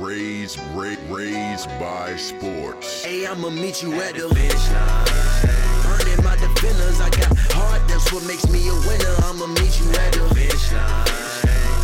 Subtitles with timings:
[0.00, 3.04] raised, ra- raised by sports.
[3.04, 5.06] Hey, I'ma meet you at the finish line.
[5.84, 9.14] Burning my defenders, I got heart, that's what makes me a winner.
[9.28, 11.06] I'ma meet you at the finish line.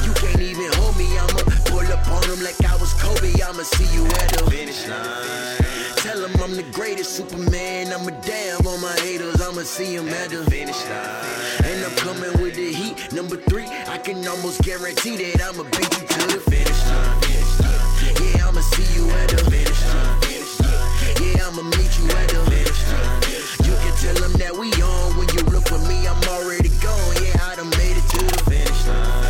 [0.05, 3.33] You can't even hold me, I'ma pull up on them like I was Kobe.
[3.43, 5.61] I'ma see you at the finish line.
[6.01, 7.93] Tell them I'm the greatest Superman.
[7.93, 9.43] I'm a damn on my haters.
[9.43, 11.69] I'ma see them at the finish line.
[11.69, 13.13] And I'm coming with the heat.
[13.13, 17.86] Number three, I can almost guarantee that I'ma beat you to the finish line.
[18.57, 20.17] Yeah, I'ma see you at the finish line.
[21.21, 23.23] Yeah, I'ma meet you at the finish line.
[23.67, 25.17] You can tell them that we on.
[25.19, 27.17] When you look for me, I'm already gone.
[27.23, 29.25] Yeah, I done made it to the finish line.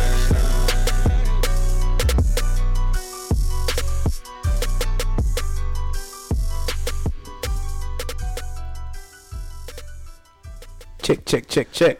[11.01, 11.99] Check, check, check, check.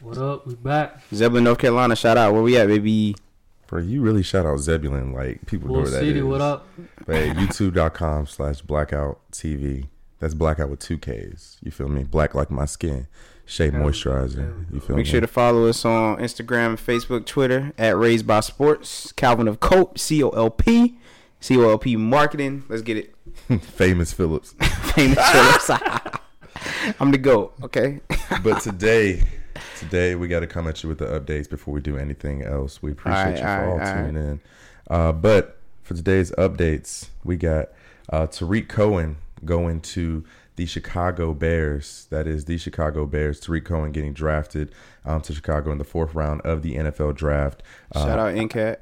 [0.00, 0.46] What up?
[0.46, 1.02] We back.
[1.12, 1.96] Zebulon, North Carolina.
[1.96, 2.32] Shout out.
[2.32, 3.16] Where we at, baby?
[3.68, 5.12] Bro, you really shout out Zebulon.
[5.12, 6.24] Like, people know Bull where that City, is.
[6.24, 6.66] what up?
[7.06, 9.88] But hey, youtube.com slash blackout TV.
[10.20, 11.58] That's blackout with two Ks.
[11.62, 12.02] You feel me?
[12.02, 13.06] Black like my skin.
[13.44, 14.66] Shea moisturizer.
[14.72, 15.02] You feel me?
[15.02, 15.10] Make me?
[15.10, 19.12] sure to follow us on Instagram, Facebook, Twitter at Raised by Sports.
[19.12, 20.98] Calvin of Cope, C O L P,
[21.38, 22.64] C O L P Marketing.
[22.68, 23.14] Let's get it.
[23.62, 24.52] Famous Phillips.
[24.94, 25.70] Famous Phillips.
[27.00, 28.00] I'm the GOAT, okay?
[28.42, 29.22] but today,
[29.78, 32.82] today we got to come at you with the updates before we do anything else.
[32.82, 34.40] We appreciate Alright, you for all tuning in.
[34.90, 37.68] Uh, but for today's updates, we got
[38.10, 40.24] uh, Tarik Cohen going to
[40.56, 42.06] the Chicago Bears.
[42.10, 43.38] That is the Chicago Bears.
[43.38, 44.72] Tarik Cohen getting drafted
[45.04, 47.62] um, to Chicago in the fourth round of the NFL draft.
[47.94, 48.78] Uh, Shout out NCAT.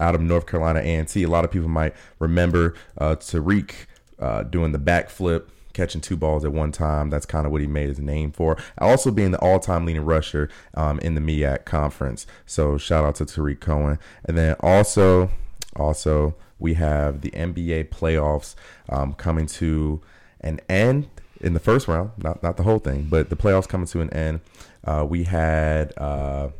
[0.00, 1.22] out of North Carolina A&T.
[1.22, 3.86] A lot of people might remember uh, Tarik
[4.18, 7.08] uh, doing the backflip, catching two balls at one time.
[7.08, 8.56] That's kind of what he made his name for.
[8.78, 12.26] Also being the all-time leading rusher um, in the MEAC conference.
[12.46, 13.98] So shout out to Tarik Cohen.
[14.24, 15.30] And then also,
[15.76, 18.56] also we have the NBA playoffs
[18.88, 20.00] um, coming to
[20.40, 21.08] an end
[21.40, 22.10] in the first round.
[22.18, 24.40] Not not the whole thing, but the playoffs coming to an end.
[24.84, 25.96] Uh, we had.
[25.96, 26.50] Uh,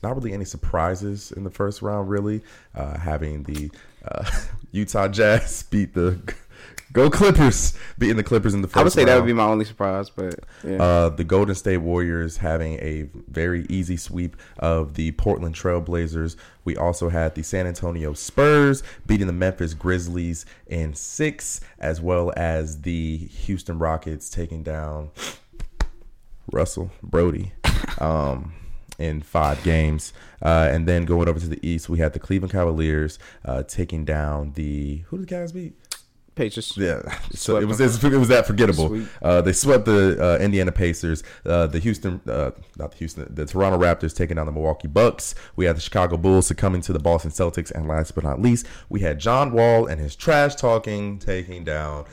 [0.00, 2.40] not really any surprises in the first round, really.
[2.72, 3.68] Uh, having the
[4.04, 4.24] uh,
[4.70, 6.20] Utah Jazz beat the
[6.92, 9.44] Go Clippers, beating the Clippers in the first I would say that would be my
[9.44, 10.82] only surprise, but yeah.
[10.82, 16.36] Uh, the Golden State Warriors having a very easy sweep of the Portland Trailblazers.
[16.64, 22.32] We also had the San Antonio Spurs beating the Memphis Grizzlies in six, as well
[22.36, 25.10] as the Houston Rockets taking down
[26.50, 27.52] Russell Brody
[27.98, 28.54] um,
[28.98, 30.14] in five games.
[30.40, 34.04] Uh, and then going over to the East, we had the Cleveland Cavaliers uh, taking
[34.06, 35.74] down the who did the guys beat?
[36.38, 36.76] Pacers.
[36.76, 38.12] Yeah, so it was them.
[38.14, 39.02] it was that forgettable.
[39.20, 43.44] Uh, they swept the uh, Indiana Pacers, uh, the Houston, uh, not the Houston, the
[43.44, 45.34] Toronto Raptors taking down the Milwaukee Bucks.
[45.56, 48.66] We had the Chicago Bulls succombing to the Boston Celtics, and last but not least,
[48.88, 52.04] we had John Wall and his trash talking taking down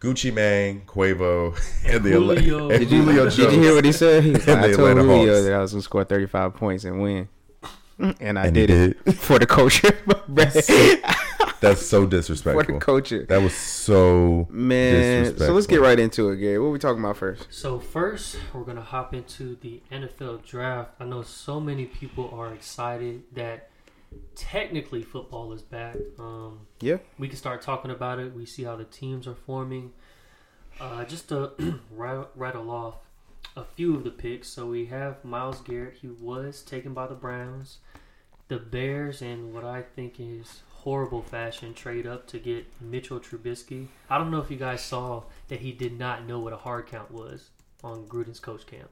[0.00, 1.56] Gucci Mane, Quavo,
[1.86, 2.68] and the Julio.
[2.70, 4.24] and Did Did you, Julio did you hear what he said?
[4.24, 5.44] He was like, I told Atlanta Julio Hawks.
[5.44, 7.28] that I was going to score 35 points and win.
[8.18, 9.96] And I And he did, it for the culture.
[11.62, 12.74] That's so for disrespectful.
[12.74, 13.24] the culture.
[13.24, 16.58] That was so Man, so let's get right into it, Gary.
[16.58, 17.46] What are we talking about first?
[17.50, 20.90] So first, we're gonna hop into the NFL draft.
[21.00, 23.70] I know so many people are excited that
[24.34, 25.96] technically football is back.
[26.18, 26.98] Um, Yeah.
[27.18, 28.34] we can start talking about it.
[28.34, 29.92] We see how the teams are forming.
[30.80, 31.52] Uh, just to
[31.90, 32.96] rattle off
[33.56, 34.48] a few of the picks.
[34.48, 35.98] So we have Myles Garrett.
[36.00, 37.78] He was taken by the Browns.
[38.48, 43.86] The Bears, and what I think is horrible fashion, trade up to get Mitchell Trubisky.
[44.10, 46.86] I don't know if you guys saw that he did not know what a hard
[46.86, 47.50] count was
[47.84, 48.90] on Gruden's coach camp.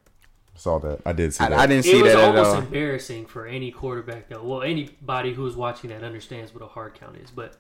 [0.55, 1.01] saw that.
[1.06, 1.53] I did see that.
[1.53, 2.59] I, I didn't It see was that at almost all.
[2.62, 4.43] embarrassing for any quarterback, though.
[4.43, 7.56] Well, anybody who is watching that understands what a hard count is, but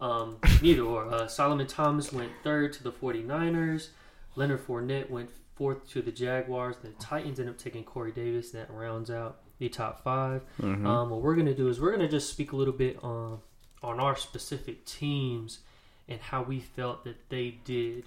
[0.00, 1.06] um, neither or.
[1.12, 3.88] Uh, Solomon Thomas went third to the 49ers.
[4.36, 6.76] Leonard Fournette went fourth to the Jaguars.
[6.82, 8.50] The Titans ended up taking Corey Davis.
[8.52, 10.86] That rounds out the top 5 Mm-hmm.
[10.86, 12.98] Um, what we're going to do is we're going to just speak a little bit
[13.02, 13.40] on,
[13.82, 15.60] on our specific teams
[16.08, 18.04] and how we felt that they did.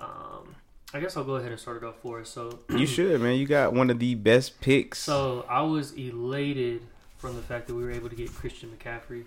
[0.00, 0.54] Um,
[0.92, 2.28] I guess I'll go ahead and start it off for us.
[2.30, 3.36] So You should, man.
[3.36, 4.98] You got one of the best picks.
[5.00, 6.82] so I was elated
[7.18, 9.24] from the fact that we were able to get Christian McCaffrey.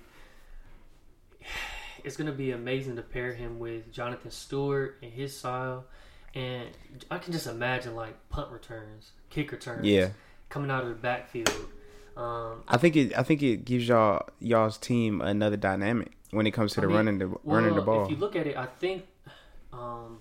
[2.03, 5.83] It's going to be amazing to pair him with Jonathan Stewart and his style.
[6.35, 6.69] And
[7.09, 10.09] I can just imagine like punt returns, kick returns, Yeah.
[10.47, 11.49] coming out of the backfield.
[12.17, 13.17] Um, I think it.
[13.17, 16.87] I think it gives y'all y'all's team another dynamic when it comes to I the
[16.87, 18.05] mean, running the running the ball.
[18.05, 19.05] If you look at it, I think
[19.71, 20.19] um,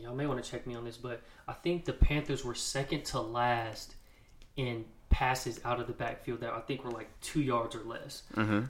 [0.00, 3.04] y'all may want to check me on this, but I think the Panthers were second
[3.06, 3.96] to last
[4.56, 8.22] in passes out of the backfield that I think were like two yards or less.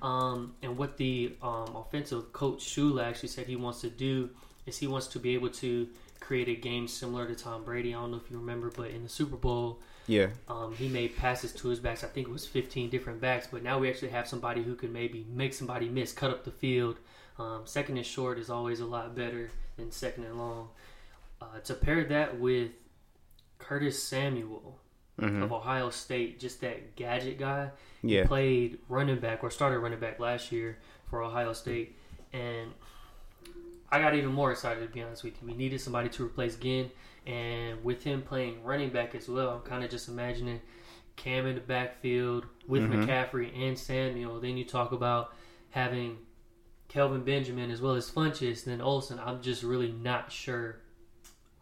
[0.02, 4.30] Um, and what the um, offensive coach Shula actually said he wants to do
[4.66, 5.88] is he wants to be able to
[6.20, 7.94] create a game similar to Tom Brady.
[7.94, 10.28] I don't know if you remember, but in the Super Bowl, Yeah.
[10.49, 12.02] um, he made passes to his backs.
[12.04, 14.93] I think it was 15 different backs, but now we actually have somebody who can
[14.93, 16.99] maybe make somebody miss, cut up the field.
[17.38, 20.69] Um, second and short is always a lot better than second and long.
[21.40, 22.70] Uh, to pair that with
[23.58, 24.78] Curtis Samuel
[25.20, 25.43] Mm-hmm.
[25.43, 27.69] of Ohio State, just that gadget guy.
[28.00, 28.26] He Yeah.
[28.26, 30.78] played running back or started running back last year
[31.10, 31.94] for Ohio State,
[32.32, 32.72] and
[33.90, 35.46] I got even more excited to be honest with you.
[35.48, 36.90] We needed somebody to replace Ginn,
[37.26, 40.60] and with him playing running back as well, I'm kind of just imagining
[41.16, 43.04] Cam in the backfield with Mm-hmm.
[43.04, 44.40] McCaffrey and Samuel.
[44.40, 45.34] Then you talk about
[45.70, 46.19] having
[46.88, 49.19] Kelvin Benjamin as well as Funchess, and then Olsen.
[49.19, 50.81] I'm just really not sure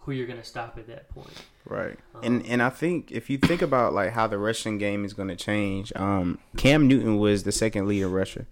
[0.05, 1.29] who you're going to stop at that point.
[1.67, 1.99] Right.
[2.15, 5.13] Um, And and I think if you think about like how the rushing game is
[5.13, 8.47] going to change, um, Cam Newton was the second leader rusher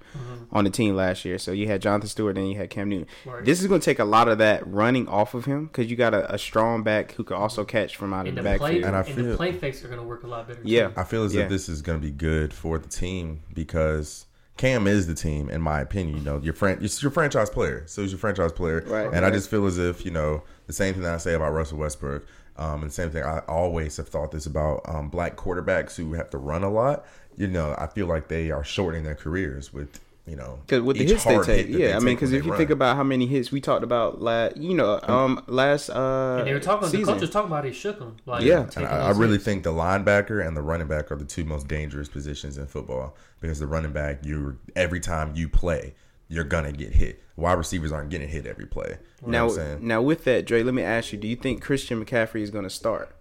[0.53, 1.39] on the team last year.
[1.39, 3.09] So you had Jonathan Stewart, then you had Cam Newton.
[3.25, 3.45] Right.
[3.45, 5.97] This is going to take a lot of that running off of him because you
[5.97, 8.85] got a, a strong back who can also catch from out of the the backfield.
[8.85, 10.61] And I and the feel- play fakes are going to work a lot better.
[10.63, 10.89] Yeah.
[10.89, 10.95] too.
[10.99, 11.45] I feel as Yeah.
[11.45, 14.27] if this is going to be good for the team because
[14.59, 16.19] Cam is the team, in my opinion.
[16.19, 19.09] You know, your fran- it's your franchise player, so he's your franchise player, Right.
[19.13, 21.51] And I just feel as if you know the same thing that I say about
[21.53, 22.25] Russell Westbrook,
[22.57, 26.13] um, and the same thing I always have thought this about um, black quarterbacks who
[26.13, 27.05] have to run a lot.
[27.37, 30.99] You know, I feel like they are shortening their careers with you know Because with
[30.99, 32.59] the hits they take, yeah, they I mean, because if you run.
[32.59, 36.47] think about how many hits we talked about last, you know, um, last uh, And
[36.49, 36.83] they were talking.
[36.91, 37.15] The season.
[37.15, 38.17] coach was talking about he shook him.
[38.27, 38.69] Like, Yeah.
[38.77, 39.45] And I, I really hits.
[39.45, 43.17] think the linebacker and the running back are the two most dangerous positions in football
[43.41, 45.95] because the running back, you every time you play,
[46.29, 47.23] you're gonna get hit.
[47.37, 48.99] Wide receivers aren't getting hit every play.
[49.25, 49.79] You Now, what I'm saying?
[49.87, 52.65] now with that, Dre, let me ask you: Do you think Christian McCaffrey is going
[52.65, 53.15] to start?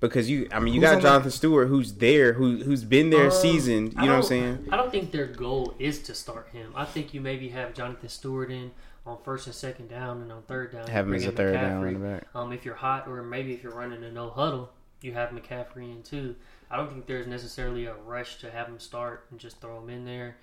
[0.00, 2.84] Because you, I mean, you Who's got on the- Jonathan Stewart, who's there, who who's
[2.84, 3.94] been there Um, seasoned.
[3.96, 4.68] I You know what I'm saying?
[4.70, 6.72] I don't think their goal is to start him.
[6.74, 8.72] I think you maybe have Jonathan Stewart in
[9.06, 11.80] on first and second down, and on third down, Have him as a third down
[11.80, 11.84] McCaffrey.
[11.84, 12.26] running back.
[12.34, 15.94] Um, if you're hot, or maybe if you're running a no huddle, you have McCaffrey
[15.94, 16.34] in too.
[16.70, 19.88] I don't think there's necessarily a rush to have him start and just throw him
[19.90, 20.36] in there.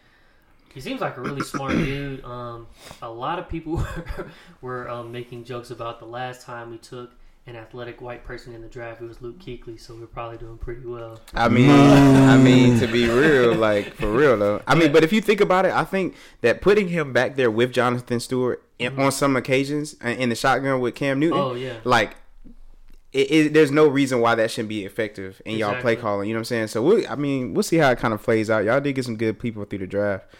[0.73, 2.23] He seems like a really smart dude.
[2.23, 2.67] Um,
[3.01, 3.73] a lot of people
[4.17, 4.31] were,
[4.61, 7.11] were um, making jokes about the last time we took
[7.47, 9.01] an athletic white person in the draft.
[9.01, 11.19] It was Luke Kuechly, so we're probably doing pretty well.
[11.33, 14.61] I mean, I mean to be real, like for real though.
[14.67, 17.49] I mean, but if you think about it, I think that putting him back there
[17.49, 21.53] with Jonathan Stewart in, on some occasions uh, in the shotgun with Cam Newton, Oh,
[21.55, 21.77] yeah.
[21.83, 22.15] like.
[23.13, 26.29] It, it, there's no reason why that shouldn't be effective in y'all play calling.
[26.29, 26.67] You know what I'm saying?
[26.67, 28.63] So we, I mean, we'll see how it kind of plays out.
[28.63, 30.33] Y'all did get some good people through the draft.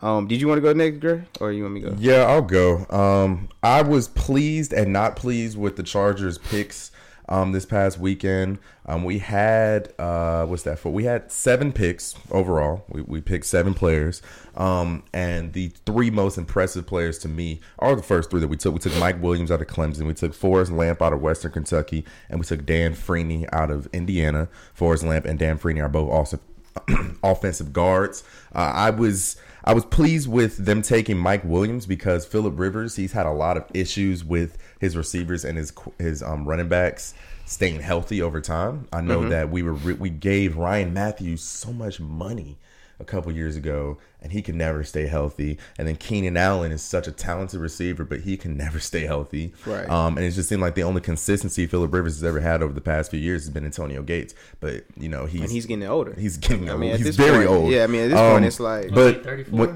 [0.00, 1.96] Um, did you want to go next, Gray, or you want me to go?
[1.98, 2.86] Yeah, I'll go.
[2.90, 6.92] Um, I was pleased and not pleased with the Chargers picks
[7.28, 8.58] um, this past weekend.
[8.86, 10.90] Um, we had uh, what's that for?
[10.90, 12.84] We had seven picks overall.
[12.88, 14.22] We, we picked seven players,
[14.56, 18.56] um, and the three most impressive players to me are the first three that we
[18.56, 18.74] took.
[18.74, 20.06] We took Mike Williams out of Clemson.
[20.06, 23.88] We took Forrest Lamp out of Western Kentucky, and we took Dan Feeney out of
[23.92, 24.48] Indiana.
[24.72, 26.38] Forrest Lamp and Dan Feeney are both also
[27.22, 28.24] offensive guards.
[28.54, 29.36] Uh, I was
[29.68, 33.58] I was pleased with them taking Mike Williams because Philip Rivers he's had a lot
[33.58, 37.12] of issues with his receivers and his his um, running backs
[37.44, 38.88] staying healthy over time.
[38.94, 42.56] I know that we were we gave Ryan Mathews so much money
[43.00, 46.82] a couple years ago and he can never stay healthy and then Keenan Allen is
[46.82, 49.88] such a talented receiver but he can never stay healthy Right.
[49.88, 52.72] um, and it just seemed like the only consistency Philip Rivers has ever had over
[52.72, 55.86] the past few years has been Antonio Gates but you know he's And he's getting
[55.86, 56.14] older.
[56.18, 57.70] He's getting I mean, at he's very point- old.
[57.72, 59.58] yeah, I mean, at this Um, point, it's like- but 34?
[59.58, 59.70] what,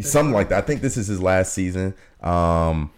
[0.00, 0.64] something like that.
[0.64, 1.94] I think this is his last season.
[2.22, 2.90] Um,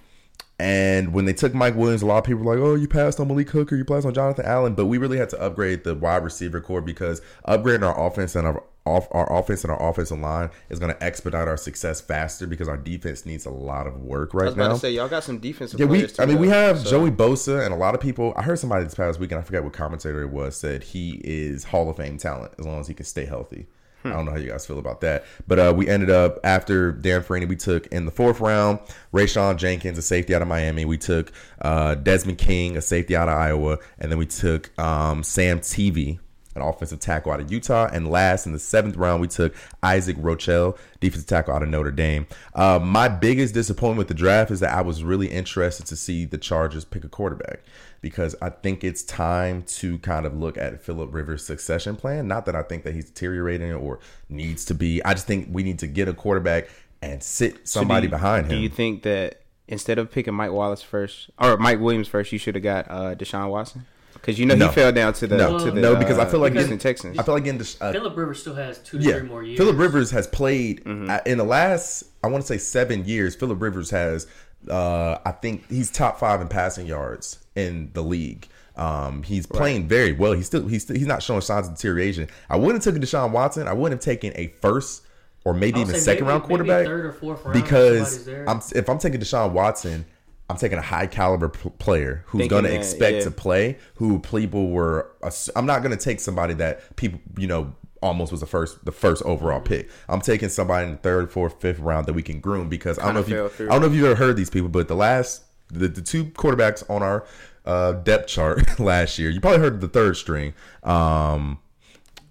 [0.61, 3.21] and when they took Mike Williams, a lot of people were like, "Oh, you passed
[3.21, 5.95] on Malik Hooker, you passed on Jonathan Allen." But we really had to upgrade the
[5.95, 10.18] wide receiver core because upgrading our offense and our off our offense and our offensive
[10.18, 14.00] line is going to expedite our success faster because our defense needs a lot of
[14.02, 14.47] work right now.
[14.47, 14.75] I was about now.
[14.75, 16.07] to say y'all got some defensive Yeah, we.
[16.07, 18.33] too, I mean, we have So- Joey Bosa, and a lot of people.
[18.37, 19.40] I heard somebody this past weekend.
[19.40, 20.57] I forget what commentator it was.
[20.57, 23.66] Said he is Hall of Fame talent as long as he can stay healthy.
[24.04, 26.92] I don't know how you guys feel about that, but uh, we ended up after
[26.92, 27.47] Dan Feeney.
[27.47, 28.78] We took in the fourth round
[29.12, 30.85] Rayshawn Jenkins, a safety out of Miami.
[30.85, 35.25] We took uh, Desmond King, a safety out of Iowa, and then we took um,
[35.25, 36.21] Sam Tevi,
[36.61, 37.88] an offensive tackle out of Utah.
[37.93, 41.91] And last in the seventh round, we took Isaac Rochell, defensive tackle out of Notre
[41.91, 42.27] Dame.
[42.55, 46.25] Uh, my biggest disappointment with the draft is that I was really interested to see
[46.25, 47.61] the Chargers pick a quarterback
[48.00, 52.29] because I think it's time to kind of look at Philip Rivers' succession plan.
[52.29, 53.99] Not that I think that he's deteriorating or
[54.29, 55.05] needs to be.
[55.05, 56.69] I just think we need to get a quarterback
[57.03, 58.50] and sit So somebody you- behind him.
[58.50, 62.38] Do you think that instead of picking Mike Wallace first or Mike Williams first, you
[62.38, 63.85] should have got uh, Deshaun Watson?
[64.21, 64.69] Because you know No.
[64.69, 65.59] he fell down to the No.
[65.59, 67.19] to the No, because I feel like uh, Houston in- Texans.
[67.19, 69.43] I feel like in the uh, Philip Rivers still has two to yeah, three more
[69.43, 69.59] years.
[69.59, 71.11] Philip Rivers has played Mm-hmm.
[71.11, 73.35] uh, in the last I want to say seven years.
[73.37, 74.27] Philip Rivers has
[74.69, 78.49] uh, I think he's top five in passing yards in the league.
[78.77, 80.33] Um, he's playing very well.
[80.33, 82.29] He's still he's still, he's not showing signs of deterioration.
[82.51, 83.67] I wouldn't have taken Deshaun Watson.
[83.67, 85.03] I wouldn't have taken a first
[85.45, 88.29] or maybe even second maybe- round maybe quarterback third or fourth round because.
[88.29, 90.05] I'm if I'm taking Deshaun Watson,
[90.50, 93.25] I'm taking a high caliber p- player who's going to expect yeah.
[93.25, 93.78] to play.
[93.97, 95.11] Who people were.
[95.55, 98.93] I'm not going to take somebody that people you know almost was the first the
[98.93, 99.90] first overall pick.
[100.09, 103.05] I'm taking somebody in the third, fourth, fifth round that we can groom because I
[103.05, 103.67] don't know if you.
[103.67, 106.26] I don't know if you've ever heard these people, but the last the, the two
[106.26, 107.26] quarterbacks on our
[107.64, 111.59] uh, depth chart last year, you probably heard the third string um,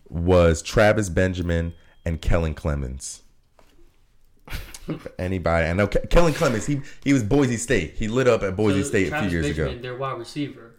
[0.10, 1.74] was Travis Benjamin
[2.06, 3.22] and Kellen Clemens.
[5.20, 5.68] Anybody?
[5.68, 6.66] I know Ke- Kellen Clemens.
[6.66, 7.94] He he was Boise State.
[7.96, 9.82] He lit up at Boise So State a few years Benjamin, ago.
[9.82, 10.76] Their wide receiver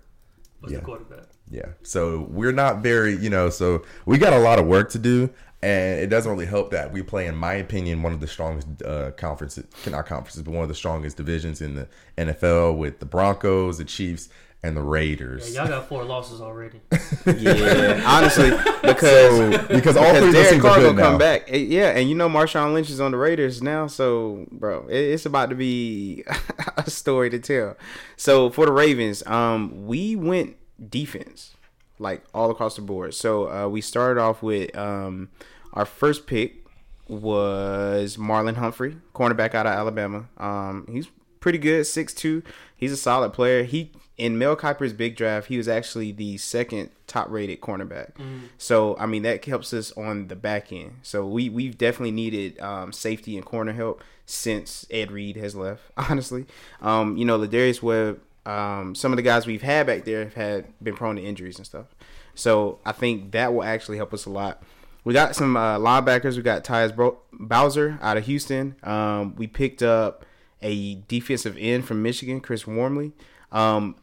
[0.63, 0.79] was Yeah.
[0.79, 1.25] the quarterback.
[1.51, 1.67] Yeah.
[1.83, 5.31] So we're not very, you know, so we got a lot of work to do.
[5.61, 8.69] And it doesn't really help that we play, in my opinion, one of the strongest
[8.85, 13.07] uh, conferences, not conferences, but one of the strongest divisions in the NFL with the
[13.07, 14.29] Broncos, the Chiefs,
[14.63, 15.55] and the Yeah, Raiders.
[15.55, 16.81] y'all got four losses already.
[17.37, 18.51] yeah, honestly,
[18.83, 21.19] because because all three because of those Derek are Carr good come now.
[21.19, 21.49] back.
[21.51, 25.51] Yeah, and you know Marshawn Lynch is on the Raiders now, so bro, it's about
[25.51, 26.25] to be
[26.77, 27.77] a story to tell.
[28.17, 30.57] So for the Ravens, um, we went
[30.91, 31.55] defense
[32.01, 33.15] like all across the board.
[33.15, 35.31] So uh, we started off with um,
[35.73, 36.65] our first pick
[37.09, 40.29] was Marlon Humphrey, cornerback out of Alabama.
[40.37, 41.09] Um, he's
[41.41, 42.43] pretty good, six two.
[42.77, 43.65] He's a solid player.
[43.65, 48.11] He in Mel Kiper's big draft, he was actually the second top rated cornerback.
[48.59, 50.99] So I mean that helps us on the back end.
[51.03, 55.83] So we we've definitely needed um, safety and corner help since Ed Reed has left.
[55.97, 56.47] Honestly,
[56.83, 58.21] um, you know Lardarius Webb.
[58.45, 61.59] Um, some of the guys we've had back there have had been prone to injuries
[61.59, 61.87] and stuff.
[62.35, 64.63] So I think that will actually help us a lot.
[65.05, 66.37] We got some uh, linebackers.
[66.37, 68.77] We got Tyus Bro- Bowser out of Houston.
[68.83, 70.25] Um, we picked up
[70.63, 73.13] a defensive end from Michigan, Chris Wormley.
[73.53, 73.97] Um,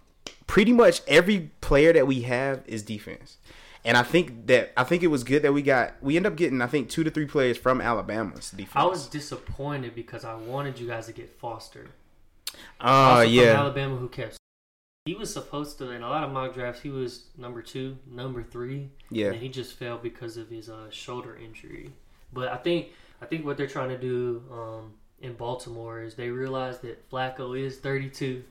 [0.48, 3.38] pretty much every player that we have is defense.
[3.84, 6.36] And I think that I think it was good that we got we end up
[6.36, 8.72] getting I think two to three players from Alabama's defense.
[8.76, 11.88] I was disappointed because I wanted you guys to get Foster.
[12.82, 14.38] uh Also from yeah Alabama who kept.
[15.06, 16.82] He was supposed to in a lot of mock drafts.
[16.82, 18.90] He was number two, number three.
[19.12, 19.28] Yeah.
[19.28, 21.92] and he just fell because of his uh, shoulder injury.
[22.34, 22.88] But I think
[23.22, 27.56] I think what they're trying to do um, in Baltimore is they realize that Flacco
[27.58, 28.44] is 32,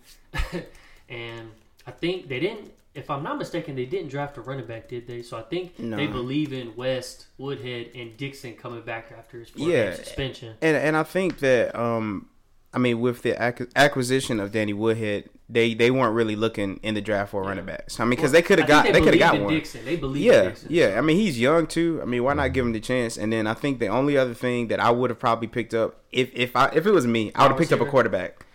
[1.09, 1.51] and
[1.87, 2.73] I think they didn't.
[2.95, 5.23] If I'm not mistaken, they didn't draft a running back, did they?
[5.23, 5.97] So I think No.
[5.97, 9.95] they believe in West, Woodhead, and Dixon coming back after his Yeah.
[9.95, 10.55] suspension.
[10.63, 12.29] and and I think that um
[12.73, 13.41] I mean with the
[13.77, 17.99] acquisition of Danny Woodhead they they weren't really looking in the draft for running backs.
[18.01, 19.53] I mean because they could have got they, could have got in one.
[19.55, 19.85] Dixon.
[19.85, 20.69] They believe in Yeah, Dixon.
[20.71, 20.95] yeah.
[20.97, 21.99] I mean, he's young too.
[22.01, 23.19] I mean, why not give him the chance?
[23.19, 26.01] And then I think the only other thing that I would have probably picked up
[26.13, 28.47] if if I if it was me, I would have picked up a quarterback.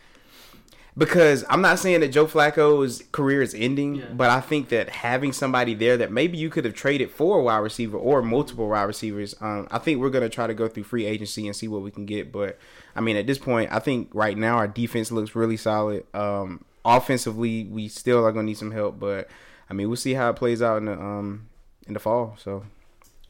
[0.99, 4.05] Because I'm not saying that Joe Flacco's career is ending, Yeah.
[4.13, 7.41] but I think that having somebody there that maybe you could have traded for a
[7.41, 10.83] wide receiver or multiple wide receivers, um, I think we're gonna try to go through
[10.83, 12.31] free agency and see what we can get.
[12.33, 12.59] But
[12.95, 16.03] I mean, at this point, I think right now our defense looks really solid.
[16.13, 19.29] Um, offensively, we still are gonna need some help, but
[19.69, 21.47] I mean, we'll see how it plays out in the um
[21.87, 22.35] in the fall.
[22.37, 22.65] So.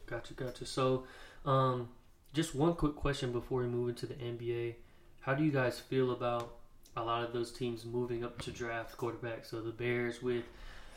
[0.06, 0.66] Gotcha, gotcha.
[0.66, 1.04] So,
[1.46, 1.88] um,
[2.34, 4.74] just one quick question before we move into the NBA.
[5.20, 6.56] How do you guys feel about
[7.00, 9.46] a lot of those teams moving up to draft quarterbacks?
[9.50, 10.44] So the Bears with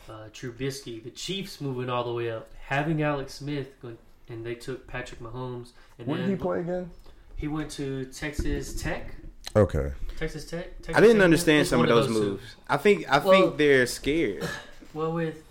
[0.09, 3.97] uh, Trubisky, the Chiefs moving all the way up, having Alex Smith, going,
[4.29, 6.89] and they took Patrick Mahomes, and Where did he play again?
[7.37, 9.15] he went to Texas Tech.
[9.55, 9.91] Okay.
[10.17, 10.77] Texas Tech.
[10.77, 11.25] Texas I didn't Tech?
[11.25, 12.13] understand It's some of those two.
[12.13, 12.55] moves.
[12.67, 14.47] I think I Well- think they're scared.
[14.93, 15.43] Well, with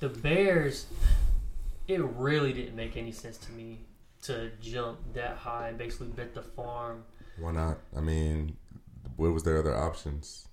[0.00, 0.86] the Bears,
[1.86, 3.78] it really didn't make any sense to me
[4.22, 7.04] to jump that high and basically bet the farm
[7.38, 7.78] Why not?
[7.96, 8.56] I mean,
[9.16, 10.48] what was their other options?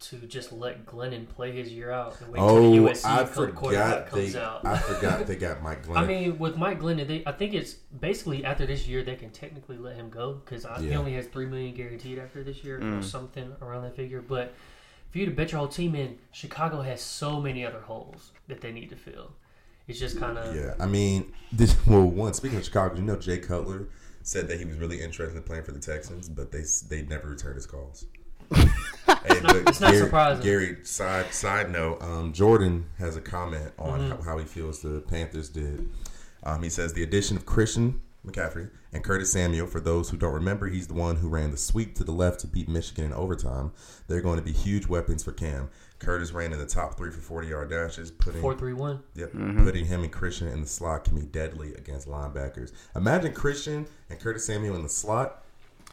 [0.00, 3.24] to just let Glennon play his year out and wait Oh, till the USC I
[3.24, 4.38] co- quarterback forgot comes they.
[4.40, 4.66] out.
[4.66, 5.96] I forgot they got Mike Glennon.
[5.96, 9.30] I mean, with Mike Glennon, they, I think it's basically after this year they can
[9.30, 12.80] technically let him go because he only has three million guaranteed after this year or
[12.80, 13.04] Mm.
[13.04, 14.20] something around that figure.
[14.20, 14.52] But
[15.10, 18.60] for you to bet your whole team in, Chicago has so many other holes that
[18.60, 19.32] they need to fill.
[19.88, 23.16] It's just kind of Yeah, I mean, this, well, one speaking of Chicago, you know,
[23.16, 23.88] Jay Cutler
[24.24, 27.28] said that he was really interested in playing for the Texans, but they they never
[27.28, 28.06] returned his calls.
[29.26, 30.42] Hey, but it's not Gary, surprising.
[30.44, 34.22] Gary, side side note, um, Jordan has a comment on Mm-hmm.
[34.22, 35.88] how, how he feels the Panthers did.
[36.42, 39.66] Um, he says the addition of Christian McCaffrey, and Curtis Samuel.
[39.66, 42.40] For those who don't remember, he's the one who ran the sweep to the left
[42.40, 43.72] to beat Michigan in overtime.
[44.08, 45.68] They're going to be huge weapons for Cam.
[45.98, 49.00] Curtis ran in the top three for 40 yard dashes, putting Four three one.
[49.14, 49.64] Yep, Mm-hmm.
[49.64, 52.72] putting him and Christian in the slot can be deadly against linebackers.
[52.96, 55.44] Imagine Christian and Curtis Samuel in the slot.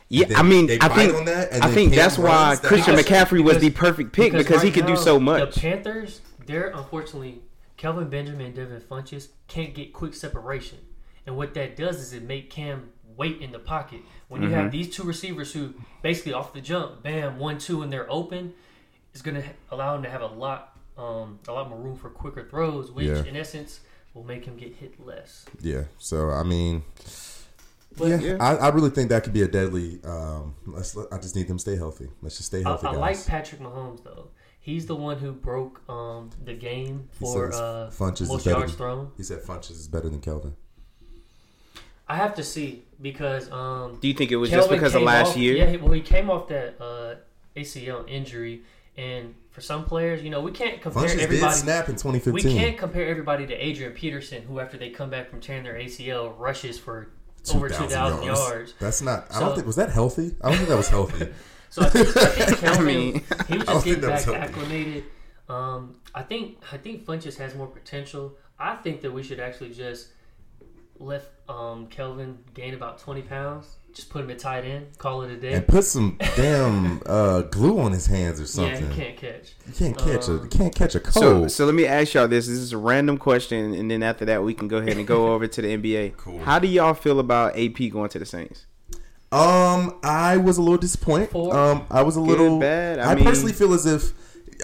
[0.09, 2.95] Yeah, I mean, they I think on that, and I think that's why that- Christian
[2.97, 5.55] Because- McCaffrey was the perfect pick because, he right could do so much.
[5.55, 7.41] The Panthers, they're unfortunately
[7.77, 10.79] Kelvin Benjamin and Devin Funchess can't get quick separation,
[11.25, 14.01] and what that does is it make Cam wait in the pocket.
[14.27, 14.57] When you Mm-hmm.
[14.57, 18.53] have these two receivers who basically off the jump, bam, one two, and they're open,
[19.13, 22.09] it's going to allow him to have a lot, um, a lot more room for
[22.09, 23.23] quicker throws, which Yeah.
[23.25, 23.81] in essence
[24.13, 25.45] will make him get hit less.
[25.61, 26.83] Yeah, so I mean,
[27.97, 28.37] But yeah, Yeah.
[28.39, 29.99] I, I really think that could be a deadly.
[30.05, 30.95] Um, let's.
[31.11, 32.07] I just need them to stay healthy.
[32.21, 32.99] Let's just stay I, healthy, I guys.
[33.01, 34.29] like Patrick Mahomes though.
[34.61, 38.77] He's the one who broke um, the game for says uh, Funchess most yards than-
[38.77, 39.11] thrown.
[39.17, 40.55] He said Funchess is better than Kelvin.
[42.07, 45.31] I have to see because um, Do you think it was just because of last
[45.31, 45.55] off- year?
[45.55, 47.15] Yeah, he- well, he came off that uh,
[47.55, 48.61] ACL injury,
[49.01, 51.53] and for some players, you know, we can't compare Funchess did everybody.
[51.55, 52.33] snap in 2015.
[52.33, 55.73] We can't compare everybody to Adrian Peterson, who after they come back from tearing their
[55.73, 57.09] ACL rushes for
[57.53, 58.73] over 2,000 yards.
[58.79, 59.25] That's not.
[59.33, 60.35] I don't think was that healthy.
[60.41, 61.29] I don't think that was healthy.
[61.71, 65.05] So I think, I think Kelvin, mean, he was just getting back acclimated.
[65.47, 68.35] Um, I think I think Funchess has more potential.
[68.59, 70.09] I think that we should actually just
[71.01, 73.75] let um, Kelvin gain about 20 pounds.
[73.93, 75.51] Just put him at tight end, call it a day.
[75.51, 78.89] and put some damn uh, glue on his hands or Yeah, something.
[78.91, 79.53] he can't catch.
[79.67, 81.13] You can't catch a Um, you can't catch a cold.
[81.13, 82.47] so so let me ask y'all this.
[82.47, 85.27] This is a random question, and then after that, we can go ahead and go
[85.33, 86.15] over to the NBA.
[86.15, 86.39] Cool.
[86.39, 88.65] How do y'all feel about AP going to the Saints?
[89.33, 91.29] Um, I was a little disappointed.
[91.31, 91.53] Four.
[91.55, 92.99] Um, I was a little bad?
[92.99, 94.13] I I, mean- personally feel as if,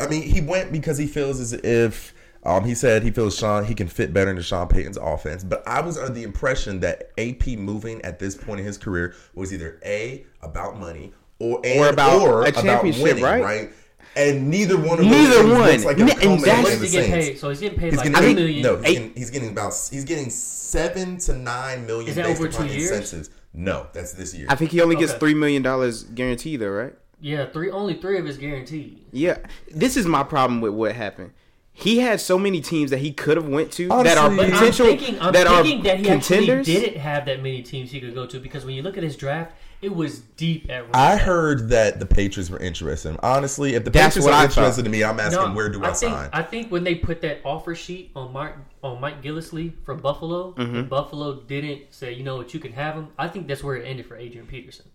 [0.02, 2.14] I mean, he went because he feels as if.
[2.44, 5.68] Um, he said he feels Sean he can fit better into Sean Payton's offense, but
[5.68, 9.52] I was under the impression that AP moving at this point in his career was
[9.54, 13.72] either a about money or and, Or about or a about championship, winning, right?
[14.16, 15.10] And And neither one of them.
[15.12, 15.62] Neither those one.
[15.70, 17.28] looks like Ne- it'll and that's- What the he get Saints.
[17.28, 17.40] paid?
[17.40, 18.64] So he's getting paid He's like getting, two million.
[18.64, 22.40] no, he's getting, he's getting about he's getting seven to nine million Is that based
[22.42, 22.92] over two years?
[22.92, 23.30] incentives.
[23.54, 24.48] No, that's this year.
[24.50, 25.20] I think he only gets Okay.
[25.20, 26.94] three million dollars guaranteed, though, right?
[27.20, 29.04] Yeah, three only three of his guaranteed.
[29.12, 29.38] Yeah,
[29.74, 31.32] this is my problem with what happened.
[31.80, 34.98] He had so many teams that he could have went to that are potential I'm
[34.98, 36.68] thinking, I'm that are that he contenders.
[36.68, 39.04] actually didn't have that many teams he could go to because when you look at
[39.04, 40.72] his draft, it was deep at.
[40.72, 41.22] I running back.
[41.22, 43.16] heard that the Patriots were interested.
[43.22, 44.86] Honestly, if the That's Patriots what are I interested thought.
[44.88, 46.30] in me, I'm asking where do I, think, sign?
[46.34, 50.54] I think when they put that offer sheet on Mike on Mike Gillislee from Buffalo,
[50.54, 50.76] Mm-hmm.
[50.78, 53.10] and Buffalo didn't say, you know what, you can have him.
[53.20, 54.88] I think that's where it ended for Adrian Peterson.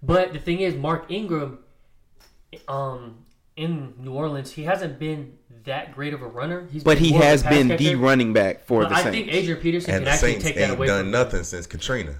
[0.00, 1.58] But the thing is, Mark Ingram,
[2.68, 3.16] um,
[3.56, 5.34] in New Orleans, he hasn't been
[5.64, 6.66] that great of a runner.
[6.72, 8.94] He's but he more of a has pass been the running back for But the
[8.96, 9.16] I Saints.
[9.16, 11.12] think Adrian Peterson and can the actually Saints take that away done from him.
[11.12, 12.16] nothing since Katrina.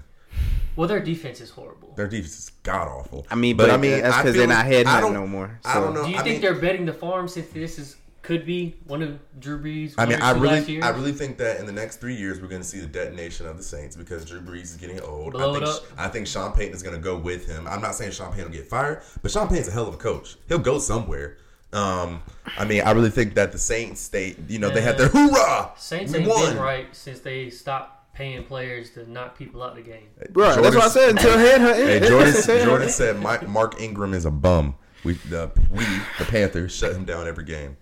[0.75, 1.93] Well, their defense is horrible.
[1.95, 3.27] Their defense is god awful.
[3.29, 5.27] I mean, but that's 'cause I mean that's because they're not like- heading it no
[5.27, 5.81] more, I so.
[5.81, 6.03] don't know.
[6.05, 9.03] Do you I think mean, they're betting the farm since this is could be one
[9.03, 9.93] of Drew Brees?
[9.97, 10.83] I mean, I really, last years?
[10.83, 13.45] I really think that in the next three years we're going to see the detonation
[13.45, 15.33] of the Saints because Drew Brees is getting old.
[15.33, 15.83] Blow I think, up.
[15.97, 17.67] I think Sean Payton is going to go with him.
[17.67, 19.97] I'm not saying Sean Payton will get fired, but Sean Payton's a hell of a
[19.97, 20.37] coach.
[20.47, 21.37] He'll go somewhere.
[21.73, 22.21] Um,
[22.57, 25.71] I mean, I really think that the Saints, they, you know, they had their hoorah.
[25.75, 26.53] Saints we ain't won.
[26.53, 30.07] been right since they stopped paying players to knock people out of the game.
[30.29, 32.07] Bro, that's what I said until head Hey.
[32.07, 32.33] Jordan,
[32.63, 34.75] Jordan said Mike, Mark Ingram is a bum.
[35.03, 35.83] We, the, we,
[36.19, 37.75] the Panthers, shut him down every game.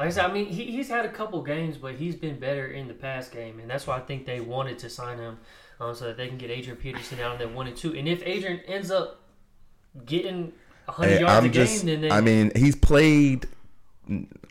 [0.00, 2.68] Like I said, I mean, he, he's had a couple games, but he's been better
[2.68, 5.36] in the past game, and that's why I think they wanted to sign him
[5.78, 7.94] um, so that they can get Adrian Peterson out of that one and two.
[7.94, 9.20] And if Adrian ends up
[10.06, 10.54] getting
[10.86, 13.46] 100 Hey, yards a I'm game, just, then they, I mean, he's played.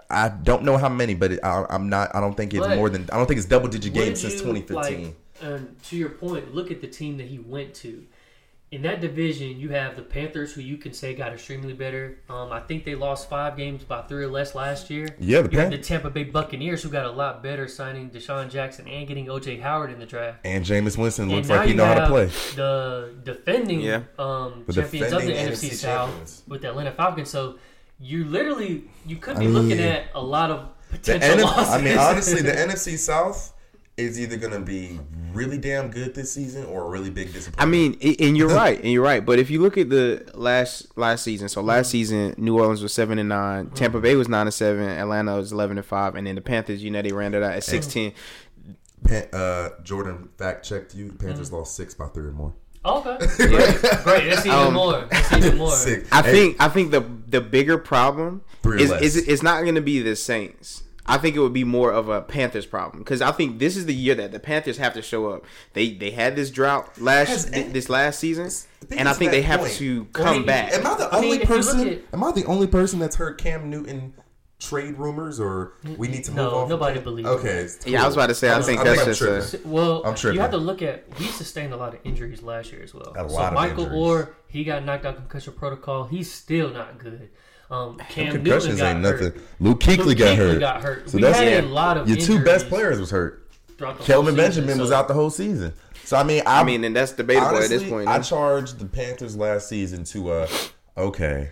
[0.08, 2.16] I don't know how many, but it, I, I'm not.
[2.16, 3.10] I don't think it's more than.
[3.12, 5.04] I don't think it's double digit games since you, 2015.
[5.04, 8.06] Like, and to your point, look at the team that he went to.
[8.72, 12.20] In that division, you have the Panthers, who you can say got extremely better.
[12.30, 15.08] Um, I think they lost five games by three or less last year.
[15.20, 18.12] Yeah, the you have Pan- the Tampa Bay Buccaneers, who got a lot better, signing
[18.12, 20.40] DeSean Jackson and getting OJ Howard in the draft.
[20.46, 22.26] and Jameis Winston looks like he now know you how to play.
[22.56, 24.02] The defending Yeah.
[24.20, 26.44] um, The champions of the NFC, NFC South champions.
[26.48, 27.30] with the Atlanta Falcons.
[27.32, 27.56] So
[28.00, 31.44] you literally you could be I mean, looking at a lot of The potential NF
[31.44, 31.74] losses.
[31.74, 33.52] I mean, honestly, the NFC South
[34.00, 35.00] is either going to be
[35.34, 37.62] really damn good this season or a really big disappointment.
[37.62, 39.24] I mean, and you're right, and you're right.
[39.26, 42.94] But if you look at the last last season, so last season New Orleans was
[42.94, 46.26] seven and nine, Tampa Bay was nine and seven, Atlanta was eleven and five, and
[46.26, 48.14] then the Panthers, you know, they ran it out at sixteen.
[49.04, 51.10] Pan- uh, Jordan fact checked you.
[51.12, 51.18] The.
[51.18, 52.54] Panthers lost six by three or more.
[52.86, 54.30] Okay, great, great.
[54.30, 55.06] That's even Um, more.
[55.12, 55.72] That's even more.
[55.72, 56.08] Six.
[56.12, 59.64] I Hey, think I think the the bigger problem Three or is is it's not
[59.64, 60.84] going to be the Saints.
[61.10, 63.86] I think it would be more of a Panthers problem because I think this is
[63.88, 65.44] the year that the Panthers have to show up.
[65.74, 68.50] They they had this drought last Has- th- this last season,
[68.86, 69.74] think and I think they have point.
[69.74, 70.72] to come he- back.
[70.74, 71.90] Am I the I mean, only if you look person?
[71.90, 74.14] at- am I the only person that's heard Cam Newton
[74.60, 76.70] trade rumors, or we need to move No, on?
[76.70, 77.92] nobody believes Okay, cool.
[77.94, 78.50] Yeah, I was about to say.
[78.50, 79.36] I I'm- think I that's I'm just tripping.
[79.36, 80.36] a, S- Well, I'm tripping.
[80.36, 83.14] you have to look at he sustained a lot of injuries last year as well.
[83.16, 84.00] A so lot of Michael injuries.
[84.02, 86.04] Orr, he got knocked out concussion protocol.
[86.06, 87.30] He's still not good.
[87.72, 89.22] Um, Cam Newton concussions got ain't hurt.
[89.36, 89.42] nothing.
[89.60, 90.60] Luke Kuechly Luke got Kuechly hurt.
[90.60, 91.10] got hurt.
[91.10, 91.70] So we that's- had Yeah.
[91.70, 93.48] a lot of Your two best players was hurt.
[93.78, 95.74] throughout the whole Kelvin season, Benjamin was out the whole season.
[96.04, 98.08] So I mean, I I'm, mean, and that's debatable honestly, at this point.
[98.08, 98.24] I huh?
[98.24, 100.48] charged the Panthers last season to uh,
[100.98, 101.52] okay,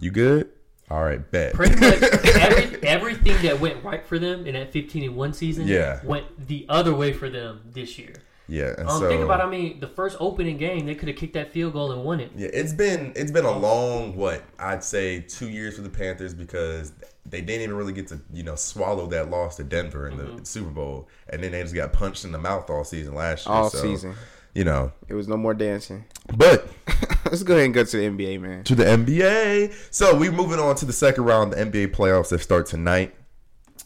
[0.00, 0.48] you good?
[0.90, 1.54] All right, bet.
[1.54, 2.02] Pretty much
[2.36, 6.00] every, everything that went right for them in that 15 and one season Yeah.
[6.04, 8.14] went the other way for them this year.
[8.48, 11.16] Yeah, and Um, so think about, I mean, the first opening game, they could have
[11.16, 12.30] kicked that field goal and won it.
[12.36, 16.34] Yeah, it's been it's been a long what I'd say two years for the Panthers
[16.34, 16.92] because
[17.26, 20.24] they didn't even really get to you know swallow that loss to Denver in the
[20.24, 20.44] Mm-hmm.
[20.44, 23.54] Super Bowl, and then they just got punched in the mouth all season last year.
[23.54, 24.14] All so, season.
[24.54, 24.92] you know.
[25.08, 26.04] It was no more dancing.
[26.36, 26.68] But
[27.24, 28.64] Let's go ahead and go to the NBA, man.
[28.64, 32.28] to the NBA, so we're moving on to the second round of the NBA playoffs
[32.28, 33.14] that start tonight.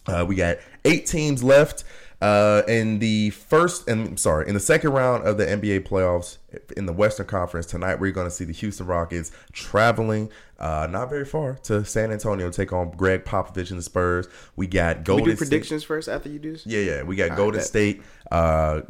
[0.06, 1.84] Uh, we got eight teams left.
[2.20, 6.38] Uh, in the first, and I'm sorry, in the second round of the NBA playoffs
[6.76, 10.28] in the Western Conference tonight, we're going to see the Houston Rockets traveling
[10.58, 14.26] uh, not very far to San Antonio to take on Gregg Popovich and the Spurs.
[14.56, 16.66] We got We Golden do State- predictions first after you do this.
[16.66, 17.02] yeah, yeah.
[17.04, 17.66] We got All Golden right.
[17.66, 18.02] State
[18.32, 18.80] uh,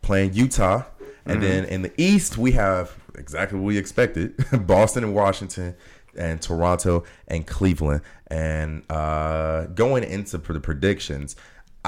[0.00, 0.84] playing Utah,
[1.26, 4.32] and then in the East we have exactly what we expected:
[4.66, 5.74] Boston and Washington,
[6.16, 8.00] and Toronto and Cleveland.
[8.28, 11.36] And uh, going into the predictions,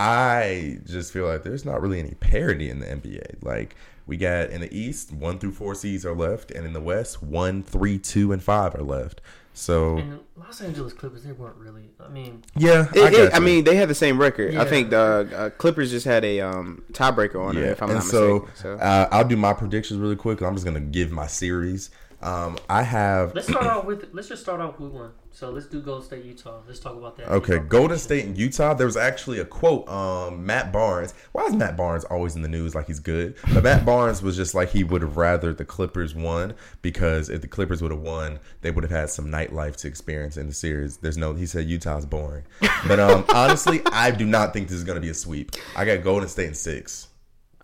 [0.01, 3.43] I just feel like there's not really any parity in the NBA.
[3.43, 6.81] Like we got in the East, one through four seeds are left, and in the
[6.81, 9.21] West, one, three, two, and five are left.
[9.53, 11.91] So And Los Angeles Clippers, they weren't really.
[12.03, 14.55] I mean, yeah, It- I, it- got I mean, they had the same record.
[14.57, 17.99] I think the uh, Clippers just had a um, tiebreaker on it, if I'm and
[17.99, 18.57] not so, mistaken.
[18.57, 20.41] So Uh, I'll do my predictions really quick.
[20.41, 21.91] I'm just gonna give my series.
[22.23, 24.09] Um, I have let's start off with.
[24.13, 25.11] Let's just start off with one.
[25.33, 26.61] So let's do Golden State, Utah.
[26.67, 27.29] Let's talk about that.
[27.31, 27.99] okay, Utah Golden.
[27.99, 28.75] State and Utah.
[28.75, 29.89] There was actually a quote.
[29.89, 31.15] Um, Matt Barnes.
[31.33, 33.37] Why is Matt Barnes always in the news like he's good?
[33.55, 37.41] But Matt Barnes was just like he would have rather the Clippers won because if
[37.43, 40.55] the Clippers would have won, they would have had some nightlife to experience in the
[40.55, 40.97] series.
[40.99, 41.35] There's no.
[41.35, 42.45] He said Utah's boring.
[42.87, 45.53] But um, honestly, I do not think this is gonna be a sweep.
[45.77, 47.09] I got Golden State in six.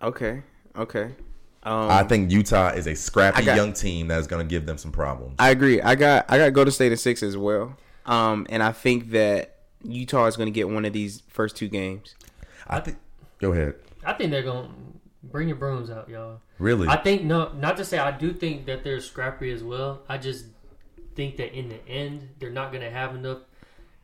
[0.01, 0.41] okay,
[0.77, 1.11] okay.
[1.67, 4.77] Um, I think Utah is a scrappy got- young team that's going to give them
[4.77, 5.35] some problems.
[5.37, 5.81] I agree.
[5.81, 7.75] I got I got go to State at six as well.
[8.05, 11.67] Um, and I think that Utah is going to get one of these first two
[11.67, 12.15] games.
[12.67, 12.97] I think.
[13.39, 13.75] Go ahead.
[14.05, 14.73] I think they're going to
[15.23, 16.39] bring your brooms out, y'all.
[16.57, 16.87] Really?
[16.87, 20.03] I think no, not to say I do think that they're scrappy as well.
[20.07, 20.45] I just
[21.15, 23.39] think that in the end, they're not going to have enough.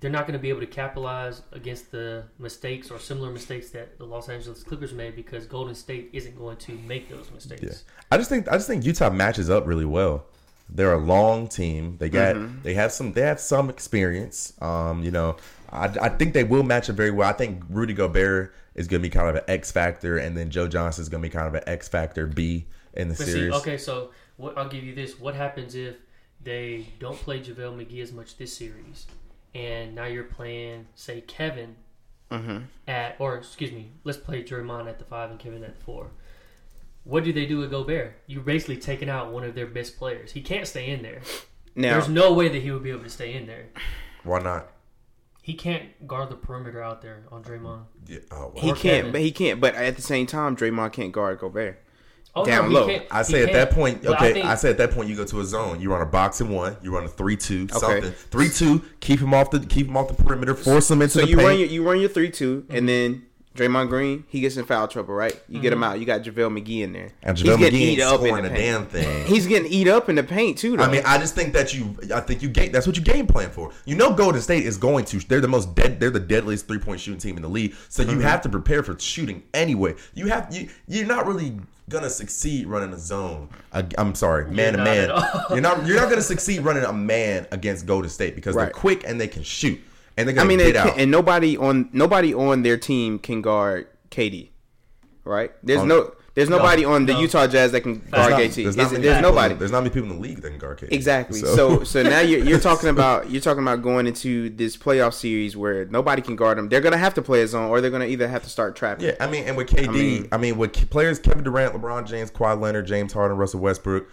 [0.03, 3.97] They're not going to be able to capitalize against the mistakes or similar mistakes that
[3.97, 7.63] the Los Angeles Clippers made because Golden State isn't going to make those mistakes.
[7.63, 7.93] yeah.
[8.11, 10.25] I just think I just think Utah matches up really well.
[10.69, 11.95] They're a long team.
[11.99, 14.51] They got they have some they have some experience.
[14.61, 15.37] Um, you know,
[15.69, 17.29] I, I think they will match up very well.
[17.29, 20.49] I think Rudy Gobert is going to be kind of an X factor, and then
[20.49, 23.25] Joe Johnson is going to be kind of an X factor B in the But
[23.25, 23.53] series.
[23.53, 25.95] see, okay, so what I'll give you this: what happens if
[26.43, 29.05] they don't play JaVale McGee as much this series,
[29.55, 31.75] and now you're playing, say, Kevin
[32.31, 32.59] mm-hmm.
[32.87, 36.11] at, or excuse me, let's play Draymond at the five and Kevin at the four.
[37.03, 38.13] What do they do with Gobert?
[38.27, 40.31] You're basically taking out one of their best players.
[40.31, 41.21] He can't stay in there.
[41.75, 43.69] Now, There's no way that he would be able to stay in there.
[44.23, 44.69] Why not?
[45.41, 47.85] He can't guard the perimeter out there on Draymond.
[48.07, 48.63] Yeah, oh, well.
[48.63, 49.11] he can't, Kevin.
[49.11, 49.59] but he can't.
[49.59, 51.83] But at the same time, Draymond can't guard Gobert.
[52.35, 52.99] Oh, Down he low.
[53.11, 54.29] I say at that point, But okay.
[54.29, 55.79] I, think- say at that point, you go to a zone.
[55.79, 56.75] You run a box and one.
[56.81, 57.79] You run a three two Okay.
[57.79, 58.11] something.
[58.31, 58.81] Three two.
[59.01, 60.55] Keep him off the keep him off the perimeter.
[60.55, 61.47] Force him into So the you paint.
[61.47, 63.23] run your you run your three two, and then
[63.55, 65.39] Draymond Green he gets in foul trouble, right?
[65.47, 65.99] You get him out.
[65.99, 67.11] You got JaVale McGee in there.
[67.21, 69.25] and He's JaVale getting McGee eat ain't up in scoring the a damn thing.
[69.27, 70.75] He's getting eat up in the paint too.
[70.75, 70.83] Though.
[70.83, 72.71] I mean, I just think that you, I think you game.
[72.71, 73.71] That's what you game plan for.
[73.85, 75.19] You know, Golden State is going to.
[75.19, 75.99] They're the most dead.
[75.99, 77.75] They're the deadliest three point shooting team in the league.
[77.89, 78.21] So you mm-hmm.
[78.21, 79.95] have to prepare for shooting anyway.
[80.15, 80.69] You have you.
[80.87, 83.49] You're not really gonna succeed running a zone.
[83.71, 85.09] I, I'm sorry, man to man.
[85.51, 85.85] You're not.
[85.85, 89.27] You're not gonna succeed running a man against Golden State because they're quick and they
[89.27, 89.79] can shoot
[90.17, 90.97] and they're I gonna mean, get it out.
[90.97, 94.49] and nobody on nobody on their team can guard KD,
[95.23, 95.51] right?
[95.63, 97.19] There's On- no there's nobody on the no.
[97.19, 98.63] Utah Jazz that can There's guard not- KD.
[98.63, 99.53] There's, There's, not there's people- nobody.
[99.53, 100.91] There's not many people in the league that can guard KD.
[100.91, 101.39] Exactly.
[101.39, 105.55] So so now you're, you're talking about you're talking about going into this playoff series
[105.55, 106.69] where nobody can guard them.
[106.69, 109.05] They're gonna have to play a zone, or they're gonna either have to start trapping.
[109.05, 112.31] Yeah, I mean, and with KD, I mean, mean- with players Kevin Durant, LeBron James,
[112.31, 114.07] Kawhi Leonard, James Harden, Russell Westbrook,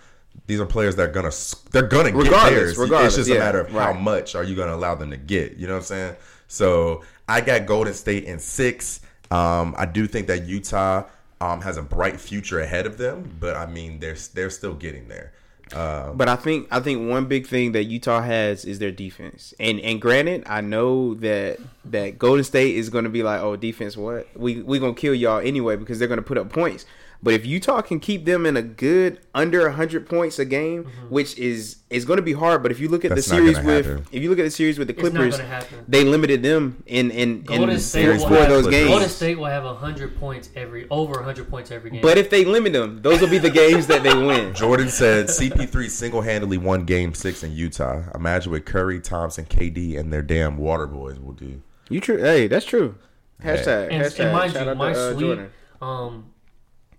[0.46, 1.30] these are players that are gonna
[1.70, 2.78] they're gonna get Regardless, theirs.
[2.78, 5.56] regardless, it's just a matter of how much are you gonna allow them to get.
[5.56, 6.16] You know what I'm saying?
[6.48, 9.00] So I got Golden State in six.
[9.30, 11.04] Um, I do think that Utah
[11.40, 15.08] um, has a bright future ahead of them, but I mean they're they're still getting
[15.08, 15.32] there.
[15.72, 19.54] Uh, But I think I think one big thing that Utah has is their defense.
[19.60, 23.54] And and granted, I know that that Golden State is going to be like, "Oh,
[23.54, 24.26] defense what?
[24.36, 26.86] We we to kill y'all anyway because they're going to put up points."
[27.22, 31.38] But if Utah can keep them in a good under 100 points a game, which
[31.38, 33.84] is is going to be hard, but if you look at That's the series with
[33.84, 34.06] happen.
[34.10, 35.38] if you look at the series with the Clippers,
[35.86, 38.88] they limited them in in, in Golden State series will for have, those Clippers.
[38.88, 39.08] Golden.
[39.08, 42.00] State will have hundred points every over hundred points every game.
[42.00, 44.54] But if they limit them, those will be the games that they win.
[44.60, 48.02] Jordan said CP3 single handedly won Game Six in Utah.
[48.14, 51.60] Imagine what Curry, Thompson, KD, and their damn Water Boys will do.
[51.90, 52.18] You true?
[52.18, 52.94] Hey, that's true.
[53.42, 53.88] Hashtag.
[53.90, 54.20] and, hashtag.
[54.20, 55.38] and mind shout you, out my to, uh, sweet,
[55.82, 56.30] um,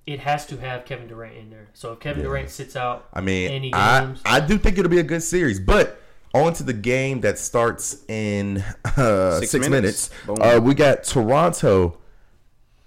[0.05, 1.69] it has to have Kevin Durant in there.
[1.73, 4.89] So if Kevin Durant sits out, I mean, any I, games, I do think it'll
[4.91, 6.01] be a good series, but
[6.33, 8.63] on to the game that starts in
[8.97, 10.09] uh, Six six, minutes.
[10.27, 10.41] minutes.
[10.55, 11.97] Uh, we got Toronto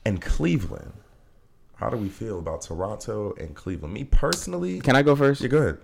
[0.05, 0.93] and Cleveland.
[1.77, 3.93] How do we feel about Toronto and Cleveland?
[3.95, 5.41] Me personally, Can I go first?
[5.41, 5.79] you're good.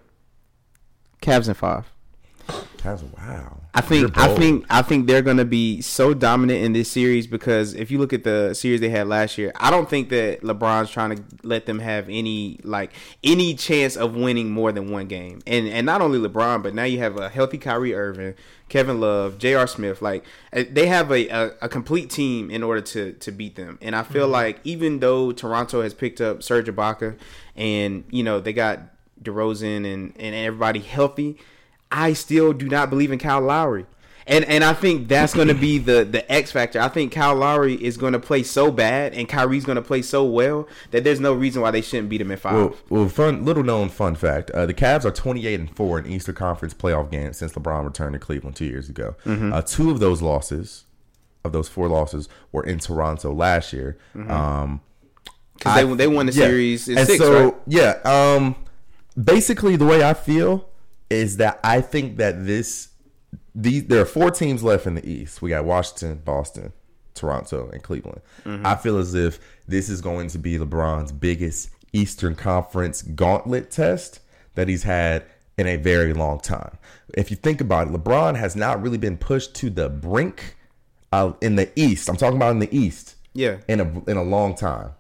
[1.21, 1.93] Cavs and five.
[2.77, 3.61] Cavs, wow.
[3.73, 7.75] I think I think I think they're gonna be so dominant in this series because
[7.75, 10.91] if you look at the series they had last year, I don't think that LeBron's
[10.91, 15.41] trying to let them have any like any chance of winning more than one game.
[15.47, 18.35] And and not only LeBron, but now you have a healthy Kyrie Irving,
[18.69, 19.67] Kevin Love, J.R.
[19.67, 20.03] Smith.
[20.03, 23.79] Like uh, they have a, a, a complete team in order to to beat them.
[23.81, 27.17] And I feel like even though Toronto has picked up Serge Ibaka
[27.55, 28.81] and you know they got
[29.23, 31.39] DeRozan and and everybody healthy.
[31.91, 33.87] I still do not believe in Kyle Lowry.
[34.27, 36.79] And and I think that's going to be the the X factor.
[36.79, 40.03] I think Kyle Lowry is going to play so bad and Kyrie's going to play
[40.03, 42.55] so well that there's no reason why they shouldn't beat him in five.
[42.55, 45.99] Well, well, fun little known fun fact: uh, the Cavs are twenty eight and four
[45.99, 49.17] in Eastern Conference playoff games since LeBron returned to Cleveland two years ago.
[49.25, 49.53] Mm-hmm.
[49.53, 50.85] Uh, two of those losses,
[51.43, 53.99] of those four losses, were in Toronto last year.
[54.29, 54.81] Um,
[55.55, 56.47] Because they, they won the yeah.
[56.47, 57.55] series and six, so right?
[57.67, 57.99] yeah.
[58.05, 58.55] Um,
[59.21, 60.70] basically, the way I feel
[61.11, 62.89] is that I think that this
[63.55, 65.43] these there are four teams left in the East.
[65.43, 66.73] We got Washington, Boston,
[67.15, 68.23] Toronto, and Cleveland.
[68.45, 68.65] Mm-hmm.
[68.65, 74.21] I feel as if this is going to be LeBron's biggest Eastern Conference gauntlet test
[74.55, 75.25] that he's had
[75.59, 76.79] in a very long time.
[77.15, 80.57] If you think about it, LeBron has not really been pushed to the brink
[81.13, 82.09] uh, in the East.
[82.09, 83.17] I'm talking about in the East.
[83.35, 83.59] Yeah.
[83.69, 84.93] In a in a long time.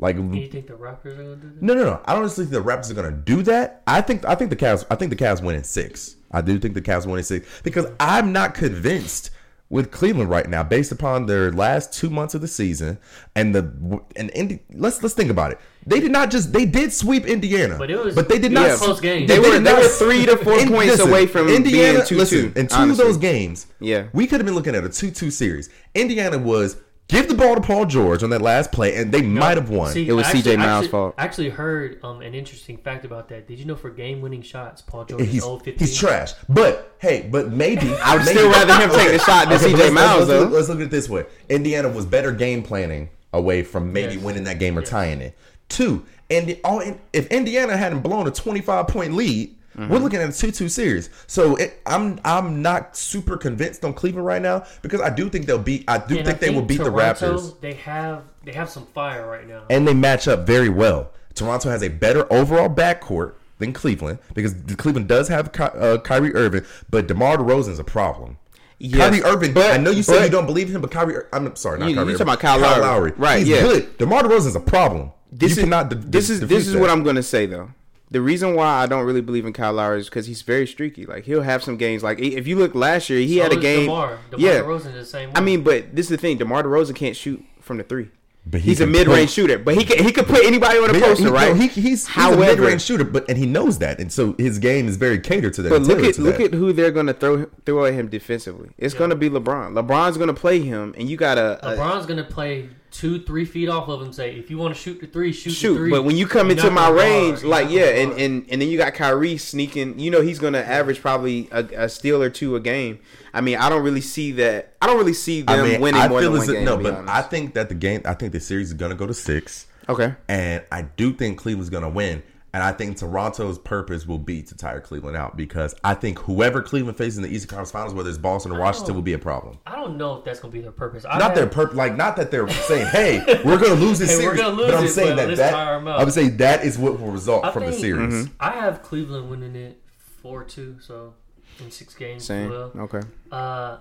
[0.00, 1.62] Like do you think the Raptors are gonna do that?
[1.62, 2.00] no, no, no.
[2.06, 3.82] I don't think the Raptors are going to do that.
[3.86, 4.84] I think I think the Cavs.
[4.90, 6.16] I think the Cavs win in six.
[6.32, 9.30] I do think the Cavs win in six because I'm not convinced
[9.68, 12.98] with Cleveland right now, based upon their last two months of the season
[13.36, 15.58] and the and Indi- let's let's think about it.
[15.86, 18.68] They did not just they did sweep Indiana, But it was- but they did not
[18.68, 19.28] was close games.
[19.28, 22.52] They were- did they not- were three to four points away from being 2-2, Listen,
[22.56, 22.90] in two honestly.
[22.90, 24.06] of those games, Yeah.
[24.12, 25.70] we could have been looking at a two-two series.
[25.94, 26.76] Indiana was
[27.10, 29.92] give the ball to Paul George on that last play, and they might have won.
[29.92, 31.14] See, It was I CJ actually- Miles' actually- fault.
[31.18, 33.46] I actually heard um, an interesting fact about that.
[33.48, 35.78] Did you know for game-winning shots, Paul George is he's, 0 15?
[35.86, 36.32] he's trash.
[36.48, 39.66] But hey, but maybe I would maybe- still rather him take the shot than but
[39.68, 40.40] CJ let's- Miles, let's, though.
[40.42, 44.14] Let's, let's look at it this way: Indiana was better game planning away from maybe
[44.14, 44.22] Yes.
[44.24, 45.36] winning that game or tying it.
[45.68, 49.56] Two, and the, all if Indiana hadn't blown a twenty-five point lead.
[49.80, 49.92] Mm-hmm.
[49.92, 54.26] We're looking at a two-two series, so it, I'm I'm not super convinced on Cleveland
[54.26, 55.84] right now because I do think they'll beat.
[55.88, 57.02] I do And think I they will beat Toronto, the
[57.38, 59.62] Raptors, They have they have some fire right now.
[59.70, 61.12] and they match up very well.
[61.34, 66.34] Toronto has a better overall backcourt than Cleveland because Cleveland does have Ky- uh, Kyrie
[66.34, 68.36] Irving, but DeMar DeRozan is a problem.
[68.78, 71.22] Yes, Kyrie Irving, but- I know you say but- you don't believe him, but Kyrie,
[71.32, 72.08] I'm sorry, not You- Kyrie.
[72.08, 73.12] you Irving, talking about Kyle Lowry.
[73.16, 73.62] Right, He's yeah.
[73.62, 73.96] good.
[73.98, 75.12] DeMar DeRozan is a problem.
[75.32, 75.88] This you is cannot.
[75.90, 76.80] de- this is this is that.
[76.80, 77.70] what I'm gonna say though.
[78.12, 81.06] The reason why I don't really believe in Kyle Lowry is because he's very streaky.
[81.06, 82.02] Like he'll have some games.
[82.02, 83.80] Like if you look last year, he So had a is game.
[83.86, 84.18] DeMar.
[84.30, 85.30] DeMar yeah, DeRozan is the same.
[85.34, 86.36] I mean, but this is the thing.
[86.38, 88.10] Demar Derozan can't shoot from the three.
[88.46, 90.84] But he he's a mid-range put- shooter, but he can he could put anybody on
[90.88, 91.48] a But yeah, poster, he- right?
[91.54, 94.34] no, he, he's, he's However- a mid-range shooter, but and he knows that, and so
[94.38, 95.68] his game is very catered to that.
[95.68, 96.46] But look at look that.
[96.46, 98.70] at who they're gonna throw throw at him defensively.
[98.78, 99.72] It's gonna be LeBron.
[99.74, 103.88] LeBron's gonna play him, and you gotta uh, LeBron's gonna play two, three feet off
[103.88, 104.12] of him.
[104.12, 105.76] Say, if you want to shoot the three, shoot, the shoot.
[105.76, 105.90] three.
[105.90, 107.44] But when you come You're into my range, guard.
[107.44, 109.98] Like yeah, and, and and then you got Kyrie sneaking.
[109.98, 113.00] You know he's gonna average probably a, a steal or two a game.
[113.32, 114.74] I mean, I don't really see that.
[114.82, 116.64] I don't really see them I mean, winning I more feel than one if, game.
[116.64, 117.14] no, to be but honest.
[117.14, 119.66] I think that the game, I think the series is going to go to six.
[119.88, 120.14] okay.
[120.28, 122.22] And I do think Cleveland's going to win.
[122.52, 126.62] And I think Toronto's purpose will be to tire Cleveland out because I think whoever
[126.62, 129.18] Cleveland faces in the Eastern Conference Finals, whether it's Boston or Washington, will be a
[129.20, 129.58] problem.
[129.66, 131.04] I don't know if that's gonna be their purpose.
[131.08, 134.00] I Not have- their purpose, like not that they're saying, "Hey, we're going to lose
[134.00, 136.00] this Hey, we're series," lose but I'm it, saying but that that tire 'em out.
[136.00, 138.28] I would say that is what will result I from the think- series.
[138.40, 139.80] I have Cleveland winning it
[140.20, 140.76] four two.
[140.80, 141.14] So
[141.60, 142.24] in six games.
[142.24, 142.50] Same.
[142.50, 143.00] Well, Okay.
[143.30, 143.76] uh,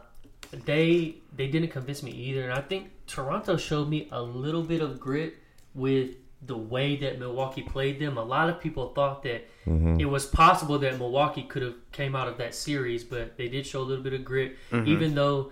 [0.66, 4.82] they they didn't convince me either, and I think Toronto showed me a little bit
[4.82, 5.38] of grit
[5.74, 8.18] with the way that Milwaukee played them.
[8.18, 10.00] A lot of people thought that Mm-hmm.
[10.00, 13.68] it was possible that Milwaukee could have came out of that series, but they did
[13.68, 14.88] show a little bit of grit, Mm-hmm.
[14.88, 15.52] even though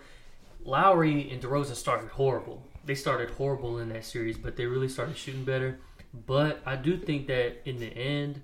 [0.66, 2.64] Lowry and DeRozan started horrible.
[2.86, 5.80] They started horrible in that series, but they really started shooting better.
[6.26, 8.42] But I do think that in the end,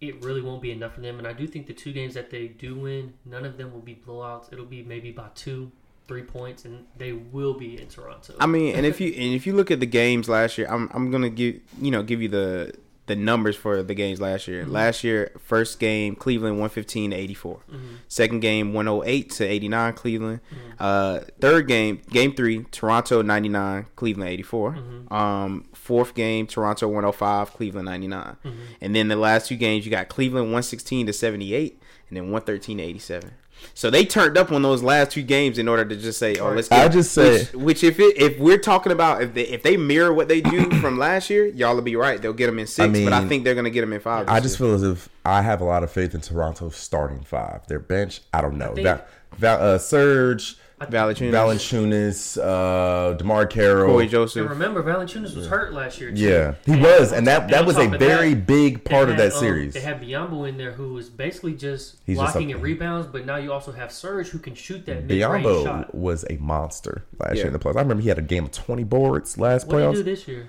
[0.00, 1.18] it really won't be enough for them.
[1.18, 3.80] And I do think the two games that they do win, none of them will
[3.80, 4.52] be blowouts.
[4.52, 5.70] It'll be maybe by two,
[6.06, 8.34] three points, and they will be in Toronto.
[8.40, 10.90] I mean, and if you and if you look at the games last year, I'm
[10.92, 12.74] I'm gonna give you know give you the
[13.06, 14.62] the numbers for the games last year.
[14.62, 14.72] Mm-hmm.
[14.72, 17.56] Last year, first game Cleveland 115 to 84.
[17.56, 17.94] Mm-hmm.
[18.08, 20.40] Second game 108 to 89 Cleveland.
[20.50, 20.70] Mm-hmm.
[20.78, 24.78] Uh, third game game three Toronto 99 Cleveland 84.
[25.10, 28.36] Um, fourth game Toronto 105 Cleveland 99.
[28.80, 32.78] And then the last two games you got Cleveland 116 to 78 and then 113
[32.78, 33.30] to 87.
[33.74, 36.50] So they turned up on those last two games in order to just say, "Oh,
[36.52, 39.42] let's." Get, I just say- which, which if it if we're talking about if they
[39.42, 42.20] if they mirror what they do from last year, y'all will be right.
[42.20, 44.28] They'll get them in six, but I think they're gonna get them in five.
[44.28, 44.68] I just year.
[44.68, 47.66] feel as if I have a lot of faith in Toronto's starting five.
[47.66, 48.74] Their bench, I don't know.
[48.74, 49.04] think- Val,
[49.38, 53.86] Val, uh, Serge, Valanciunas, Valanciunas, uh, DeMarre Carroll.
[53.92, 54.48] Corey and Joseph.
[54.50, 56.10] remember, Valanciunas was hurt last year.
[56.10, 56.20] Too.
[56.20, 59.32] Yeah, he was, and that that was a very that, big They part of that
[59.32, 59.74] um, series.
[59.74, 63.06] they had Biyombo in there who was basically just He's just blocking a- and rebounds,
[63.06, 65.94] but now you also have Serge who can shoot that mid-range Biyombo shot.
[65.94, 67.36] was a monster last Yeah.
[67.36, 67.76] year in the playoffs.
[67.76, 70.28] I remember he had a game of twenty boards last What did he do this
[70.28, 70.48] year?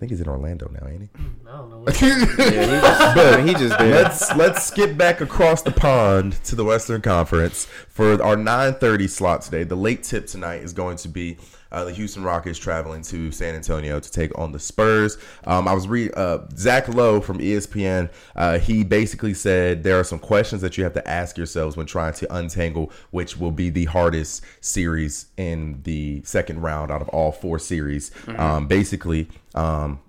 [0.00, 1.08] I think he's in Orlando now, ain't he?
[1.46, 1.78] I don't know.
[1.80, 3.92] What Yeah, he just, I he just did.
[3.92, 9.42] let's let's skip back across the pond to the Western Conference for our 9:30 slot
[9.42, 9.62] today.
[9.62, 11.36] The late tip tonight is going to be
[11.72, 15.18] uh, the Houston Rockets traveling to San Antonio to take on the Spurs.
[15.44, 18.10] Um, I was reading uh, Zach Lowe from ESPN.
[18.34, 21.86] Uh, he basically said there are some questions that you have to ask yourselves when
[21.86, 27.08] trying to untangle which will be the hardest series in the second round out of
[27.10, 28.10] all four series.
[28.28, 29.28] Um, basically.
[29.54, 30.00] Um,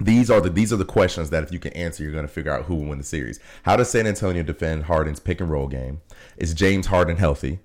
[0.00, 2.32] these are the these are the questions that if you can answer, you're going to
[2.32, 3.40] figure out who will win the series.
[3.64, 6.00] How does San Antonio defend Harden's pick and roll game?
[6.36, 7.58] Is James Harden healthy?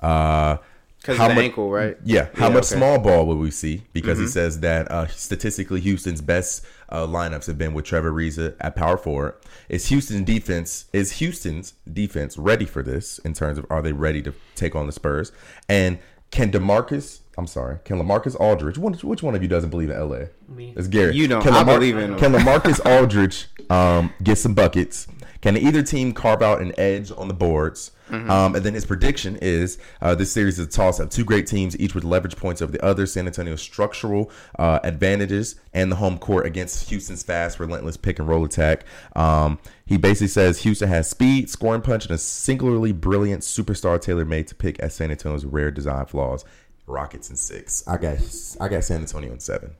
[0.00, 0.58] Uh,
[1.00, 1.96] because how of the mu- ankle, right?
[2.04, 2.28] Yeah.
[2.34, 2.74] How Yeah, much okay.
[2.74, 2.78] Mm-hmm.
[2.78, 3.82] small ball will we see?
[3.92, 8.54] Because he says that uh, statistically, Houston's best uh, lineups have been with Trevor Ariza
[8.60, 9.34] at power forward.
[9.68, 14.22] Is Houston defense is Houston's defense ready for this in terms of are they ready
[14.22, 15.32] to take on the Spurs?
[15.68, 15.98] And
[16.30, 17.20] can Demarcus?
[17.38, 17.78] I'm sorry.
[17.84, 18.78] Can Lamarcus Aldridge?
[18.78, 20.24] Which, which one of you doesn't believe in LA?
[20.48, 20.74] Me.
[20.76, 21.14] It's Gary.
[21.14, 21.40] You don't.
[21.40, 22.18] Can I Lamar- believe in him.
[22.18, 25.06] Can Lamarcus Aldridge um, get some buckets?
[25.40, 27.92] Can either team carve out an edge on the boards?
[28.10, 28.30] Mm-hmm.
[28.30, 31.10] Um, and then his prediction is uh, this series is a toss up.
[31.10, 33.06] Two great teams, each with leverage points over the other.
[33.06, 38.26] San Antonio's structural uh, advantages and the home court against Houston's fast, relentless pick and
[38.28, 38.84] roll attack.
[39.14, 44.24] Um, he basically says Houston has speed, scoring punch, and a singularly brilliant superstar tailor
[44.24, 46.44] made to pick at San Antonio's rare design flaws.
[46.86, 47.86] Rockets in six.
[47.86, 48.18] I got
[48.60, 49.74] I got San Antonio in seven.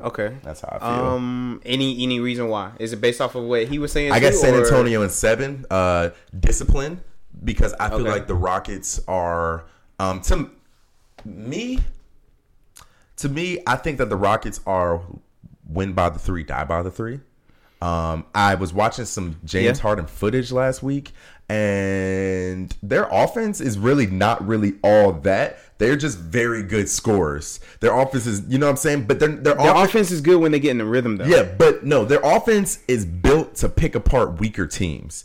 [0.00, 0.36] Okay.
[0.42, 1.06] That's how I feel.
[1.06, 2.72] Um, any any reason why?
[2.78, 4.12] Is it based off of what he was saying?
[4.12, 5.64] I got too, San or- Antonio in seven.
[5.70, 7.00] Uh, discipline
[7.44, 8.10] because I feel Okay.
[8.10, 9.64] like the Rockets are
[9.98, 10.50] um to
[11.24, 11.80] me.
[13.18, 15.00] To me, I think that the Rockets are
[15.68, 17.20] win by the three, die by the three.
[17.80, 19.82] Um, I was watching some James Yeah.
[19.82, 21.12] Harden footage last week,
[21.48, 25.58] and their offense is really not really all that.
[25.78, 27.60] They're just very good scorers.
[27.80, 29.04] Their offense is, you know what I'm saying?
[29.04, 31.26] But their their, Their offense, offense is good when they get in the rhythm, though.
[31.26, 35.24] yeah, but no, their offense is built to pick apart weaker teams.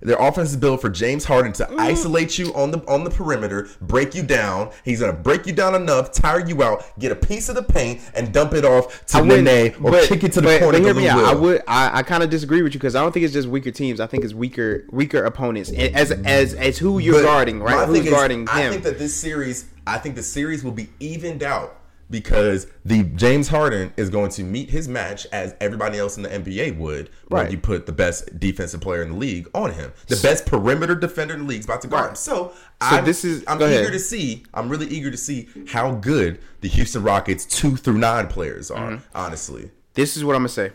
[0.00, 1.78] Their offense is built for James Harden to Mm.
[1.78, 4.70] isolate you on the on the perimeter, break you down.
[4.84, 8.00] He's gonna break you down enough, tire you out, get a piece of the paint,
[8.14, 10.78] and dump it off to Nene or but- kick it to the but- corner.
[10.78, 11.24] But hear me out.
[11.24, 11.62] I would.
[11.66, 14.00] I, I kind of disagree with you because I don't think it's just weaker teams.
[14.00, 17.86] I think it's weaker weaker opponents as as as who you're But guarding, right?
[17.88, 21.42] Who's is, guarding I think that this series, I think the series will be evened
[21.42, 21.74] out
[22.10, 26.28] because the James Harden is going to meet his match as everybody else in the
[26.30, 27.52] NBA would when Right.
[27.52, 29.92] you put the best defensive player in the league on him.
[30.06, 32.08] The best perimeter defender in the league is about to guard him.
[32.10, 32.18] Right.
[32.18, 33.92] So, I'm, this is- I'm eager ahead.
[33.92, 34.44] to see.
[34.54, 38.92] I'm really eager to see how good the Houston Rockets two through nine players are.
[38.92, 39.04] Mm-hmm.
[39.14, 40.72] Honestly, this is what I'm gonna say.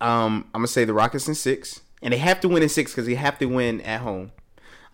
[0.00, 2.92] Um, I'm gonna say the Rockets in six, and they have to win in six
[2.92, 4.32] because they have to win at home.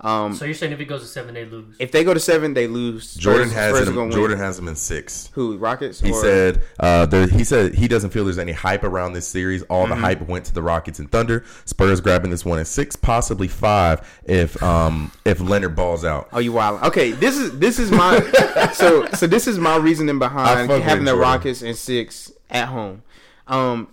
[0.05, 1.77] Um, So you're saying if it goes to seven, they lose?
[1.79, 3.15] if they go to seven, they lose.
[3.15, 3.93] Jordan Spurs- has Spurs him.
[3.93, 4.17] are gonna win.
[4.17, 5.31] Jordan has him in six.
[5.35, 6.01] Who Rockets?
[6.01, 9.29] He or- said uh, there, he said he doesn't feel there's any hype around this
[9.29, 9.63] series.
[9.65, 11.45] All the hype went to the Rockets and Thunder.
[11.67, 16.29] Spurs grabbing this one in six, possibly five if um if Leonard balls out.
[16.33, 16.83] Oh, you wild.
[16.83, 18.19] Okay, this is this is my
[18.75, 23.03] so so this is my reasoning behind having the Rockets in six at home.
[23.47, 23.89] Um,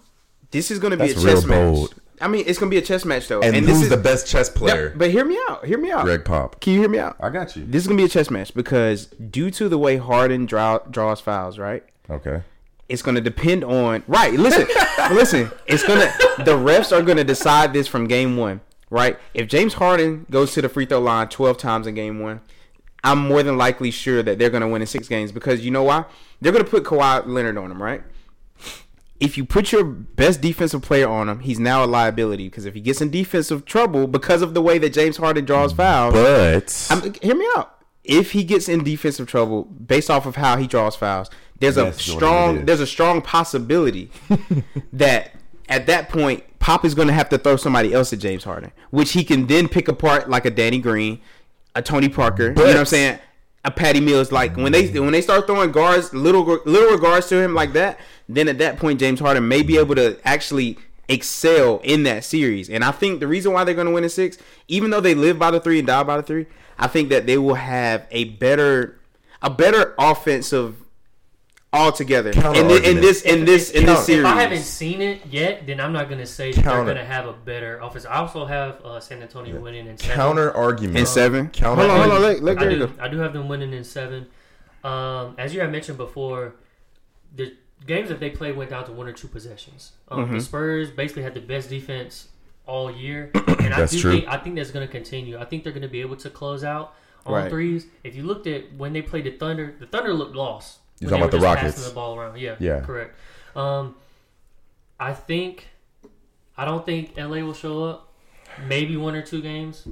[0.52, 1.74] this is going to be That's a chess real match.
[1.76, 1.96] bold.
[2.22, 4.28] I mean, it's gonna be a chess match though, And, this who's is the best
[4.28, 4.94] chess No, player?
[4.96, 5.66] but hear me out.
[5.66, 6.04] Hear me out.
[6.06, 6.60] Gregg Pop.
[6.60, 7.16] Can you hear me out?
[7.20, 7.66] I got you.
[7.66, 11.22] This is gonna be a chess match because due to the way Harden draw, draws
[11.22, 11.84] fouls, right?
[12.10, 12.42] Okay.
[12.90, 14.34] It's gonna depend on right.
[14.34, 14.68] Listen,
[15.16, 15.52] listen.
[15.68, 19.18] It's gonna the refs are gonna decide this from game one, right?
[19.34, 22.42] If James Harden goes to the free throw line twelve times in game one,
[23.04, 25.84] I'm more than likely sure that they're gonna win in six games because you know
[25.84, 26.06] why?
[26.42, 28.02] They're gonna put Kawhi Leonard on him, right?
[29.20, 32.74] If you put your best defensive player on him, he's now a liability because if
[32.74, 36.88] he gets in defensive trouble because of the way that James Harden draws fouls, But
[36.90, 37.76] I'm, hear me out.
[38.04, 41.86] If he gets in defensive trouble based off of how he draws fouls, there's a
[41.86, 44.10] Yes, Jordan, it strong there's a strong possibility
[44.94, 45.32] that
[45.68, 48.72] at that point Pop is going to have to throw somebody else at James Harden,
[48.90, 51.20] which he can then pick apart like a Danny Green,
[51.76, 52.50] a Tony Parker.
[52.50, 53.20] you know what I'm saying?
[53.66, 54.32] A Patty Mills.
[54.32, 58.00] Like when they when they start throwing guards, little little regards to him like that,
[58.28, 62.70] then at that point James Harden may be able to actually excel in that series.
[62.70, 64.38] And I think the reason why they're going to win in six,
[64.68, 66.46] even though they live by the three and die by the three,
[66.78, 69.00] I think that they will have a better
[69.42, 70.79] a better offensive
[71.72, 74.22] altogether in, thi- in this in this in this series.
[74.22, 77.06] If I haven't seen it yet, then I'm not gonna say that Counter- they're gonna
[77.06, 78.06] have a better offense.
[78.06, 80.16] I also have uh, San Antonio winning in seven.
[80.16, 80.98] counter argument.
[80.98, 81.50] in seven.
[81.50, 82.22] Counter- hold on, hold on.
[82.22, 82.88] Let, let I do.
[82.88, 82.94] go.
[83.00, 84.28] I do have them winning in seven.
[84.84, 86.56] Um, as you had mentioned before,
[87.36, 87.54] the
[87.86, 89.92] games that they played went down to one or two possessions.
[90.10, 90.34] Um, Mm-hmm.
[90.36, 92.30] The Spurs basically had the best defense
[92.66, 94.12] all year, and I do true.
[94.12, 95.38] think I think that's going to continue.
[95.38, 96.94] I think they're going to be able to close out
[97.26, 97.50] on Right.
[97.50, 97.86] threes.
[98.04, 100.80] If you looked at when they played the Thunder, the Thunder looked lost.
[101.00, 101.76] You're talking about the Rockets.
[101.76, 102.38] passing the ball around.
[102.38, 102.82] Yeah, Yeah.
[102.82, 103.16] correct.
[103.56, 103.96] Um,
[105.00, 105.68] I think
[106.58, 108.14] I don't think LA will show up.
[108.68, 109.88] Maybe one or two games.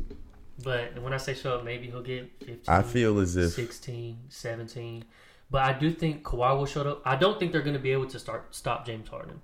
[0.63, 2.57] But when I say show up, maybe he'll get 15.
[2.67, 5.05] I feel as if 16, 17.
[5.49, 7.01] But I do think Kawhi will show up.
[7.05, 9.41] I don't think they're going to be able to start stop James Harden.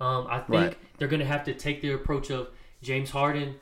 [0.00, 0.76] Um, I think Right.
[0.98, 2.48] they're going to have to take the approach of
[2.82, 3.54] James Harden.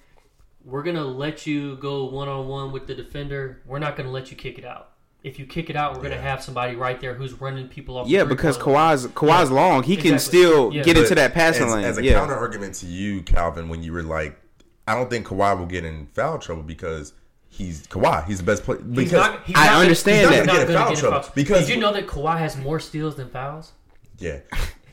[0.65, 3.61] We're going to let you go one on one with the defender.
[3.67, 4.91] We're not going to let you kick it out.
[5.25, 7.97] If you kick it out, we're going to have somebody right there who's running people
[7.97, 8.07] off.
[8.07, 8.97] the Yeah, because three-point line.
[8.99, 9.83] Kawhi's Kawhi's long.
[9.83, 10.83] He can still Yeah.
[10.83, 11.85] get into that passing as, lane.
[11.85, 12.13] As a yeah.
[12.13, 14.39] counter argument to you, Calvin, when you were like,
[14.87, 17.15] I don't think Kawhi will get in foul trouble because
[17.49, 18.27] he's Kawhi.
[18.27, 18.79] He's the best player.
[18.81, 20.47] He's Because not, he's I not gonna- understand he's that.
[20.47, 21.21] not Get in gonna foul get in trouble.
[21.23, 23.73] foul- Because- Did you know that Kawhi has more steals than fouls?
[24.19, 24.41] yeah,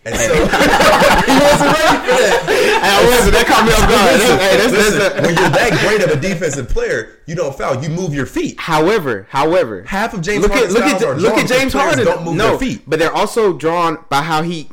[0.04, 2.82] and so he wasn't ready for that.
[2.84, 3.34] I wasn't.
[3.34, 4.18] That caught me off guard.
[4.18, 7.56] Listen, Hey, that's- that's a- when you're that great of a defensive player, you don't
[7.56, 7.82] foul.
[7.84, 8.60] You move your feet.
[8.60, 11.72] However, however, Half of James look at Harden's look at are look drawn at James
[11.74, 12.06] players Harden.
[12.06, 14.70] Don't move no, their feet but they're also drawn by how he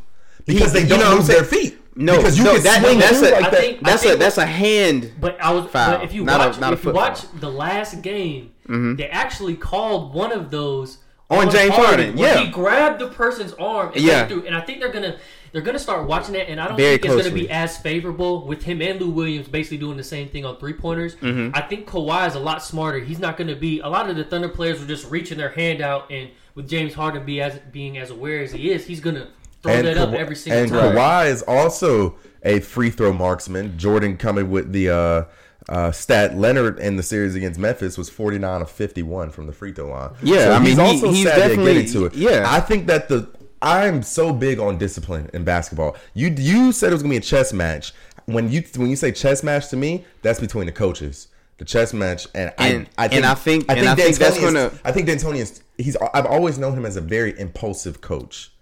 [0.47, 1.74] because he- they don't you know move their feet.
[1.95, 3.61] No, because you no, can that, swing that's a like I that.
[3.61, 5.12] think- that's I a think- that's a hand.
[5.20, 5.66] But I was.
[5.70, 7.41] Foul, But if you watch, a if you watch foul.
[7.41, 8.95] the last game, mm-hmm.
[8.95, 10.99] they actually called one of those
[11.31, 12.39] On James Harden, yeah.
[12.39, 14.26] he grabbed the person's arm and Yeah.
[14.26, 14.47] through.
[14.47, 15.16] And I think they're gonna
[15.53, 16.49] they're gonna start watching that.
[16.49, 19.49] And I don't Very think it's gonna be as favorable with him and Lou Williams
[19.49, 21.16] basically doing the same thing on three pointers.
[21.16, 21.55] Mm-hmm.
[21.55, 22.99] I think Kawhi is a lot smarter.
[22.99, 23.81] He's not gonna be.
[23.81, 26.95] A lot of the Thunder players were just reaching their hand out, and with James
[26.95, 29.29] Harden be as being as aware as he is, he's gonna
[29.62, 30.95] throw that up every single and time.
[30.95, 33.76] Kawhi is also a free throw marksman.
[33.76, 35.24] Jordan coming with the uh,
[35.69, 36.37] uh, stat.
[36.37, 40.11] Leonard in the series against Memphis was 49 of 51 from the free throw line.
[40.23, 42.14] Yeah, I mean, he's he- also he's savvy definitely- getting to it.
[42.14, 42.45] yeah.
[42.47, 43.29] I think that the
[43.61, 45.97] I'm so big on discipline in basketball.
[46.14, 47.93] You you said it was gonna be a chess match.
[48.27, 51.29] When you when you say chess match to me, that's between the coaches.
[51.59, 54.43] The chess match, and, And- I, I think and I think- I think that's is-
[54.45, 55.97] gonna- I think D'Antoni is he's.
[56.14, 58.53] I've always known him as a very impulsive coach.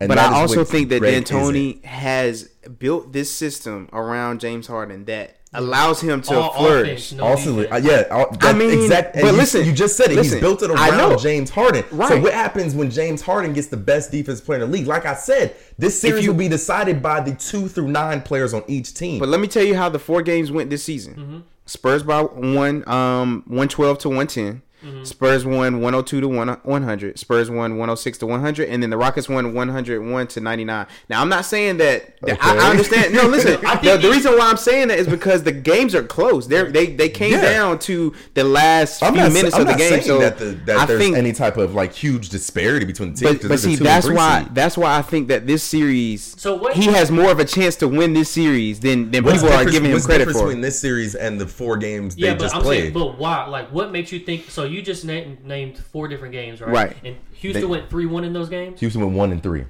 [0.00, 2.44] And But I also think that Greg D'Antoni has
[2.78, 7.12] built this system around James Harden that allows him to All flourish.
[7.12, 9.14] offense, no Also, uh, yeah, all, that mean, exact.
[9.14, 10.16] but you, listen, you just said it.
[10.16, 11.08] listen, He's built it I know.
[11.10, 11.84] around James Harden.
[11.90, 12.08] Right.
[12.08, 14.86] So what happens when James Harden gets the best defense player in the league?
[14.86, 18.54] Like I said, this series you- will be decided by the two through nine players
[18.54, 19.18] on each team.
[19.18, 21.14] But let me tell you how the four games went this season.
[21.14, 21.38] Mm-hmm.
[21.68, 24.62] Spurs by one, um, one twelve to one ten.
[24.84, 25.04] Mm-hmm.
[25.04, 27.18] Spurs won one hundred two to one one hundred.
[27.18, 30.00] Spurs won one hundred six to one hundred, and then the Rockets won one hundred
[30.02, 30.86] one to ninety nine.
[31.08, 32.20] Now I'm not saying that.
[32.20, 32.60] that- I, Okay.
[32.66, 33.14] I understand.
[33.14, 33.52] No, listen.
[33.66, 36.02] I the, think the it- reason why I'm saying that is because the games are
[36.02, 36.46] close.
[36.46, 37.40] They they they came Yeah.
[37.40, 39.90] down to the last I'm few not, minutes I'm of the not game.
[39.90, 43.14] saying So that, the, that I there's think any type of like huge disparity between
[43.14, 43.32] the teams.
[43.32, 44.54] but, 'cause but see, that's why seed.
[44.54, 46.34] that's why I think that this series.
[46.38, 49.42] So what- he has more of a chance to win this series than than What's
[49.42, 50.34] people are giving him what's credit for.
[50.34, 52.80] between this series and the four games Yeah, they but just I'm played?
[52.80, 53.46] saying, but why?
[53.46, 54.50] Like, what makes you think?
[54.50, 56.70] So you just named named four different games, right?
[56.70, 56.96] Right.
[57.04, 58.80] And Houston They- went three one in those games.
[58.80, 59.64] Houston went one and three.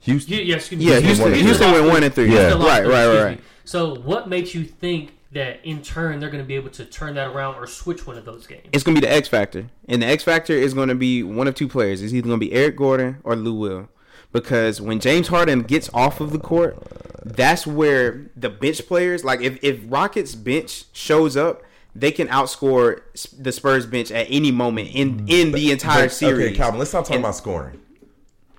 [0.00, 0.34] Houston.
[0.34, 0.86] You, yeah, excuse me.
[0.90, 2.24] Yeah, Houston Houston, won- Houston went one and three.
[2.26, 2.40] Yeah.
[2.40, 3.44] Houston lost right, three, right, excuse right, me.
[3.64, 7.14] So what makes you think that in turn they're going to be able to turn
[7.14, 8.68] that around or switch one of those games?
[8.72, 11.54] It's gonna be the X factor, and the X factor is gonna be one of
[11.54, 12.02] two players.
[12.02, 13.88] It's either gonna be Eric Gordon or Lou Will,
[14.32, 16.76] because when James Harden gets off of the court,
[17.24, 21.62] that's where the bench players like if if Rockets bench shows up,
[21.94, 23.00] they can outscore
[23.38, 26.46] the Spurs bench at any moment in in the entire But- series.
[26.48, 27.78] Okay, Calvin, let's stop talking And- about scoring.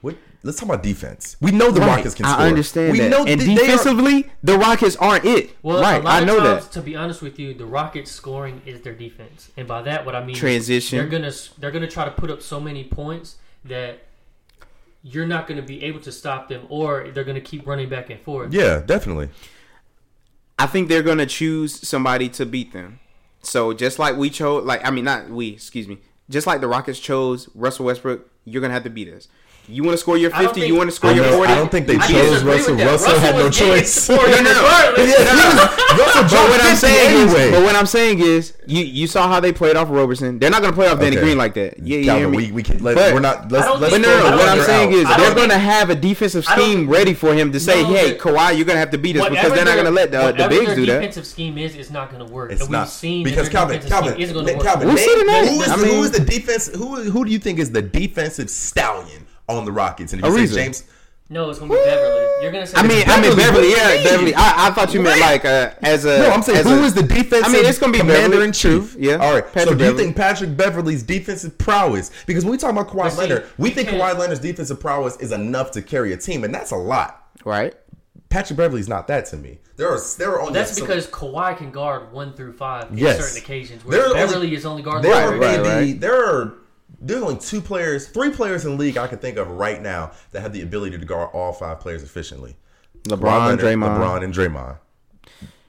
[0.02, 0.18] What?
[0.44, 1.38] Let's talk about defense.
[1.40, 2.38] We know the Right, Rockets can score.
[2.42, 3.10] I understand we that.
[3.10, 5.56] Know and th- they are- defensively, the Rockets aren't it.
[5.64, 6.74] Well, right, a lot I of know times, that.
[6.74, 10.16] to be honest with you, the Rockets scoring is their defense, and by that, what
[10.16, 10.98] I mean is Transition.
[10.98, 14.04] They're gonna they're gonna try to put up so many points that
[15.02, 18.20] you're not gonna be able to stop them, or they're gonna keep running back and
[18.22, 18.54] forth.
[18.54, 19.30] yeah, definitely.
[20.60, 23.00] I think they're gonna choose somebody to beat them.
[23.44, 26.00] So just like we chose, like I mean, not we, excuse me.
[26.30, 29.28] Just like the Rockets chose Russell Westbrook, you're gonna have to beat us.
[29.70, 30.62] You want to score your fifty?
[30.68, 31.52] You want to score your forty?
[31.52, 32.76] I don't think they I chose disagree Russell.
[32.76, 34.10] Russell, had no choice.
[34.14, 34.62] No, no, no.
[34.98, 35.28] regardless.
[35.98, 37.46] Russell But what I'm saying anyway.
[37.46, 40.38] is, but what I'm saying is, you you saw how they played off Roberson.
[40.40, 41.26] They're not gonna play off Danny Okay.
[41.26, 41.80] Green like that.
[41.80, 43.52] Yeah, you Calvin, we, we can let, But- we're not.
[43.52, 44.36] Let's, let's But no, no, no.
[44.38, 47.60] What I'm think- saying is, they're gonna have a defensive scheme ready for him to
[47.60, 49.92] say, No, "Hey, but- Kawhi, you're gonna have to beat us," because they're not gonna
[49.92, 51.00] let the, the whatever bigs do that.
[51.00, 52.52] defensive scheme is, it's not going to work.
[52.52, 54.68] It's not we've seen because Calvin, Calvin, scheme isn't going to Nick, work.
[54.68, 55.48] Calvin, We'll name- see tonight.
[55.48, 56.68] Who is, the, who mean- is the defense?
[56.76, 60.14] Who who do you think is the defensive stallion on the Rockets?
[60.14, 60.48] And if you Ariza.
[60.50, 60.84] say James,
[61.30, 62.28] No, it's going to be Beverley.
[62.42, 64.04] You're going to say I mean, I mean Beverley, Beverley, yeah.
[64.04, 64.36] Beverley.
[64.36, 66.18] I, I thought you meant like uh, as a.
[66.20, 67.46] no, I'm saying as who a- is the defense?
[67.46, 68.96] I mean, it's gonna be commander Beverley, in chief.
[69.00, 69.16] yeah.
[69.16, 69.46] All right.
[69.46, 72.12] so Patrick do you think Patrick Beverley's defensive prowess?
[72.26, 75.16] Because when we talk about Kawhi see, Leonard, we think can't- Kawhi Leonard's defensive prowess
[75.18, 77.28] is enough to carry a team, and that's a lot.
[77.46, 77.74] right?
[78.30, 79.60] Patrick Beverley's not that to me.
[79.78, 82.98] There are there are only That's some- because Kawhi can guard one through five on
[82.98, 85.60] certain occasions, There where are only- Beverley is only guarding There one are through right,
[85.60, 85.92] eight.
[85.92, 86.00] right.
[86.02, 86.54] there are
[87.04, 90.12] there's only two players, three players in the league I can think of right now
[90.32, 92.56] that have the ability to guard all five players efficiently.
[93.04, 93.98] LeBron, Leonard, Draymond.
[93.98, 94.78] LeBron, and Draymond.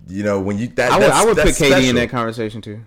[0.07, 2.61] You know when you that I would, I would put that's KD in that conversation
[2.61, 2.83] too.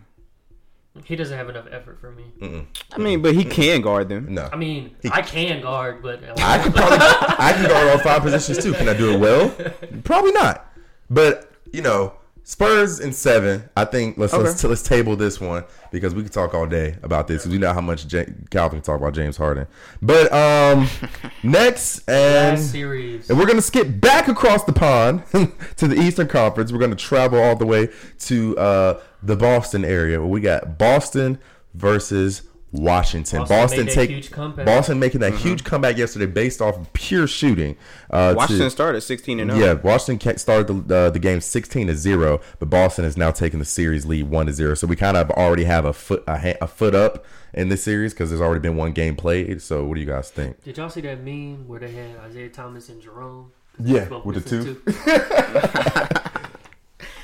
[1.03, 2.67] He doesn't have enough effort for me.
[2.93, 4.33] I mean, but he can guard them.
[4.33, 8.21] No, I mean, I can guard, but I can probably I can guard all five
[8.21, 8.73] positions too.
[8.73, 9.49] Can I do it well?
[10.03, 10.71] Probably not.
[11.09, 12.13] But you know,
[12.49, 13.69] Spurs in seven.
[13.75, 17.27] I think let's let's, let's table this one because we could talk all day about
[17.27, 17.45] this.
[17.45, 19.67] We know how much J- Calvin can talk about James Harden.
[20.01, 20.87] But um,
[21.43, 23.29] next and last series.
[23.29, 25.23] and we're gonna skip back across the pond
[25.75, 26.71] to the Eastern Conference.
[26.71, 27.89] We're gonna travel all the way
[28.19, 31.39] to uh, the Boston area where we got Boston
[31.73, 33.39] versus Washington.
[33.39, 34.65] Boston Boston, take huge comeback.
[34.65, 37.77] Boston making that huge comeback yesterday based off of pure shooting.
[38.09, 39.55] Uh, to- Washington started 16 and oh.
[39.55, 39.65] 0.
[39.65, 43.59] yeah, Washington started the uh, the game sixteen to zero, but Boston is now taking
[43.59, 44.75] the series lead one to zero.
[44.75, 47.83] So we kind of already have a foot a, ha- a foot up in this
[47.83, 49.61] series because there's already been one game played.
[49.61, 50.61] So what do you guys think?
[50.63, 53.51] Did y'all see that meme where they had Isaiah Thomas and Jerome?
[53.79, 54.81] Yeah, with the two.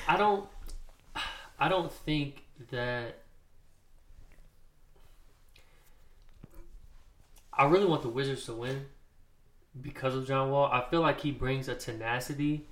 [0.08, 0.48] I don't.
[1.60, 3.20] I don't think that.
[7.58, 8.86] I really want the Wizards to win
[9.80, 10.70] because of John Wall.
[10.72, 12.66] I feel like he brings a tenacity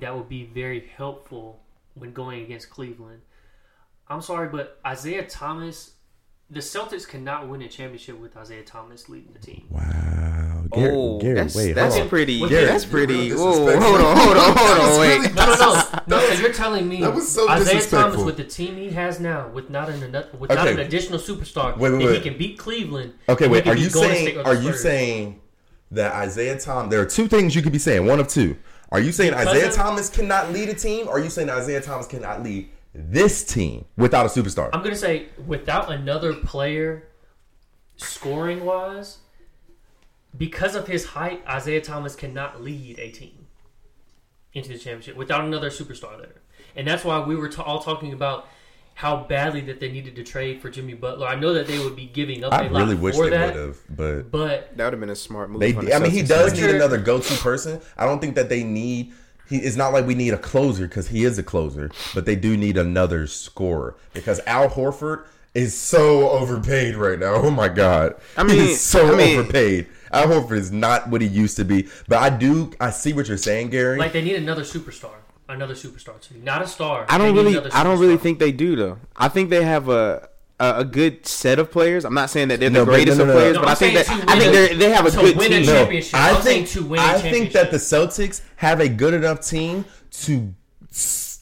[0.00, 1.60] that would be very helpful
[1.94, 3.22] when going against Cleveland.
[4.08, 5.93] I'm sorry, but Isaiah Thomas,
[6.50, 9.64] the Celtics cannot win a championship with Isaiah Thomas leading the team.
[9.70, 12.40] Wow, Gary, Oh, Gary that's, wait, that's hold pretty.
[12.40, 13.14] Well, Yeah, Gary, that's pretty.
[13.14, 15.00] you're Whoa, hold on, hold on, hold on.
[15.00, 15.34] Wait.
[15.34, 16.20] No, no, no, no.
[16.20, 17.80] So you're telling me That was so Isaiah.
[17.80, 20.00] Thomas with the team he has now, with not an
[20.38, 20.72] without Okay.
[20.74, 22.16] an additional superstar, Wait, wait, wait.
[22.22, 23.14] he can beat Cleveland.
[23.28, 23.66] Okay, wait.
[23.66, 24.26] Are you saying?
[24.26, 25.40] State or the Are you saying
[25.92, 26.90] that Isaiah Thomas?
[26.90, 28.06] There are two things you could be saying.
[28.06, 28.56] One of two.
[28.92, 31.08] Are you saying Because Isaiah of- Thomas cannot lead a team?
[31.08, 34.70] Or are you saying Isaiah Thomas cannot lead this team without a superstar?
[34.72, 37.08] I'm gonna say without another player,
[37.96, 39.18] scoring wise,
[40.36, 43.46] because of his height, Isaiah Thomas cannot lead a team
[44.52, 46.40] into the championship without another superstar there,
[46.76, 48.46] and that's why we were ta- all talking about
[48.94, 51.26] how badly that they needed to trade for Jimmy Butler.
[51.26, 53.32] I know that they would be giving up I a lot really wish they would
[53.32, 55.60] have, but but That would have been a smart move.
[55.60, 57.80] They, on the I mean, he does need another go-to person.
[57.96, 59.12] I don't think that they need.
[59.48, 62.36] He, it's not like we need a closer because he is a closer, but they
[62.36, 65.24] do need another scorer because Al Horford
[65.54, 67.34] is so overpaid right now.
[67.34, 69.86] Oh my god, I mean- he's so I mean- overpaid.
[70.12, 71.88] Al Horford is not what he used to be.
[72.06, 73.98] But I do, I see what you're saying, Gary.
[73.98, 75.10] like they need another superstar,
[75.48, 77.04] another superstar too, not a star.
[77.08, 78.98] I don't really, I don't really think they do though.
[79.16, 80.28] I think they have a
[80.60, 82.04] a, a good set of players.
[82.04, 83.40] I'm not saying that they're No, the but- greatest no, no, of no.
[83.40, 84.90] players, No, but I'm I think that saying to I think win they a- they
[84.90, 85.66] have a to good win a team.
[85.66, 86.14] No, championship.
[86.14, 87.76] I I'm think to win a I think that the.
[87.78, 89.84] Celtics have a good enough team
[90.22, 90.54] to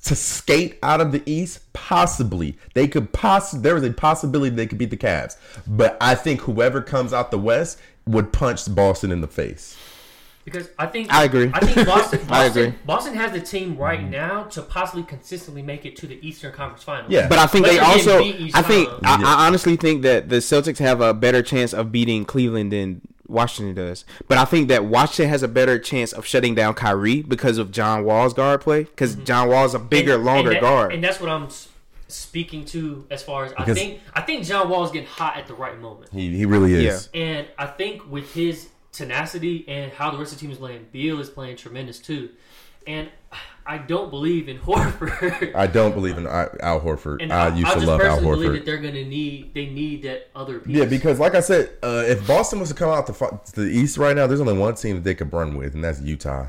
[0.04, 1.60] to skate out of the East.
[1.72, 3.52] Possibly, they could poss.
[3.52, 5.36] There is a possibility they could beat the Cavs,
[5.66, 9.76] but I think whoever comes out the West would punch Boston in the face.
[10.44, 11.50] Because I think I agree.
[11.54, 12.18] I think Boston.
[12.26, 12.74] Boston I agree.
[12.84, 16.82] Boston has the team right now to possibly consistently make it to the Eastern Conference
[16.82, 17.12] Finals.
[17.12, 17.28] Yeah.
[17.28, 18.88] But I think But they also, beat I think.
[19.04, 23.02] I, I honestly think that the Celtics have a better chance of beating Cleveland than
[23.28, 24.04] Washington does.
[24.26, 27.70] But I think that Washington has a better chance of shutting down Kyrie because of
[27.70, 28.82] John Wall's guard play.
[28.84, 30.16] Because John Wall's a bigger, Mm-hmm.
[30.16, 30.92] And- longer and that- guard.
[30.92, 31.48] and that's what I'm
[32.08, 34.00] speaking to as far as I think.
[34.12, 37.08] I think John Wall's getting hot at the right moment, He he really is.
[37.14, 40.86] and I think with his tenacity and how the rest of the team is playing,
[40.92, 42.30] Beal is playing tremendous too.
[42.86, 43.08] And
[43.64, 45.54] I don't believe in Horford.
[45.54, 47.22] I don't believe in Al Al Horford.
[47.22, 48.54] and I, I, used I to love Al personally believe Horford.
[48.54, 50.76] that they're going to need they need that other piece.
[50.76, 53.12] Yeah, because like I said, uh, if Boston was to come out to,
[53.54, 55.84] to the East right now, there's only one team that they could run with, and
[55.84, 56.48] that's Utah.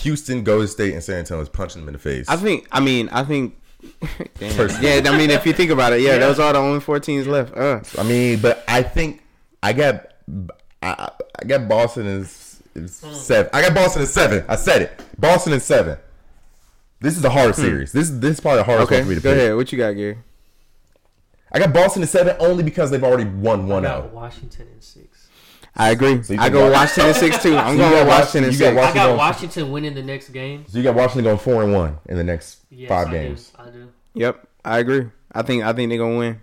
[0.00, 2.28] Houston, Golden State, and San Antonio is punching them in the face.
[2.28, 2.66] I think.
[2.72, 3.56] I mean, I think.
[4.40, 6.18] Yeah, I mean, if you think about it, yeah, Yeah.
[6.18, 7.56] those are the only four teams left.
[7.56, 9.22] Uh, I mean, but I think
[9.62, 10.12] I got
[10.82, 11.10] I,
[11.40, 13.12] I got Boston is, is Hmm.
[13.12, 13.50] seven.
[13.52, 14.44] I got Boston is seven.
[14.48, 15.00] I said it.
[15.18, 15.98] Boston is seven.
[17.00, 17.92] This is a hard series.
[17.92, 18.94] This is this is probably the hardest Hmm.
[18.94, 19.38] okay, one for me to go pick.
[19.38, 19.56] ahead.
[19.56, 20.18] What you got, Gary?
[21.52, 24.12] I got Boston is seven only because they've already won one out.
[24.12, 25.28] Washington in six.
[25.76, 26.22] I agree.
[26.22, 27.56] So I go Washington in six too.
[27.56, 28.62] I'm So going got with Washington in Washington- you got six.
[28.66, 30.64] I Washington got going- Washington winning the next game.
[30.68, 33.50] So you got Washington going four and one in the next Yes, five I games.
[33.56, 33.62] Do.
[33.62, 33.88] I do.
[34.14, 35.06] Yep, I agree.
[35.32, 36.40] I think I think they're gonna win.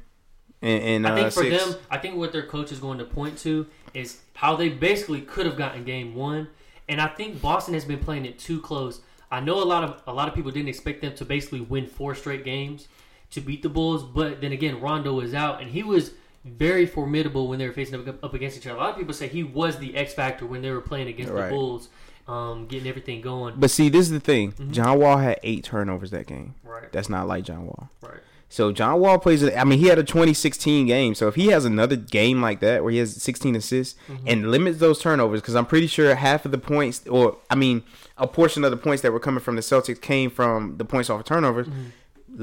[0.66, 1.63] In, in uh, I think for six.
[1.66, 5.22] them, I think what their coach is going to point to is how they basically
[5.22, 6.47] could have gotten game one,
[6.89, 9.01] and I think Boston has been playing it too close.
[9.32, 11.88] I know a lot of a lot of people didn't expect them to basically win
[11.88, 12.88] four straight games
[13.32, 16.11] to beat the Bulls, but then again, Rondo was out, and he was
[16.45, 18.76] very formidable when they were facing up, up against each other.
[18.78, 21.34] A lot of people say he was the X factor when they were playing against
[21.34, 21.45] Right.
[21.45, 21.89] the Bulls,
[22.28, 23.55] um, getting everything going.
[23.57, 24.51] But see, this is the thing.
[24.51, 24.72] Mm-hmm.
[24.72, 26.53] John Wall had eight turnovers that game.
[26.63, 27.89] Right, That's not like John Wall.
[28.01, 28.20] right.
[28.48, 29.43] So John Wall plays.
[29.43, 31.16] I mean, he had a 2016 game.
[31.16, 34.28] So if he has another game like that where he has 16 assists Mm-hmm.
[34.28, 37.84] and limits those turnovers, because I'm pretty sure half of the points, or I mean,
[38.18, 41.10] a portion of the points that were coming from the Celtics came from the points
[41.10, 41.68] off of turnovers.
[41.68, 41.84] Mm-hmm.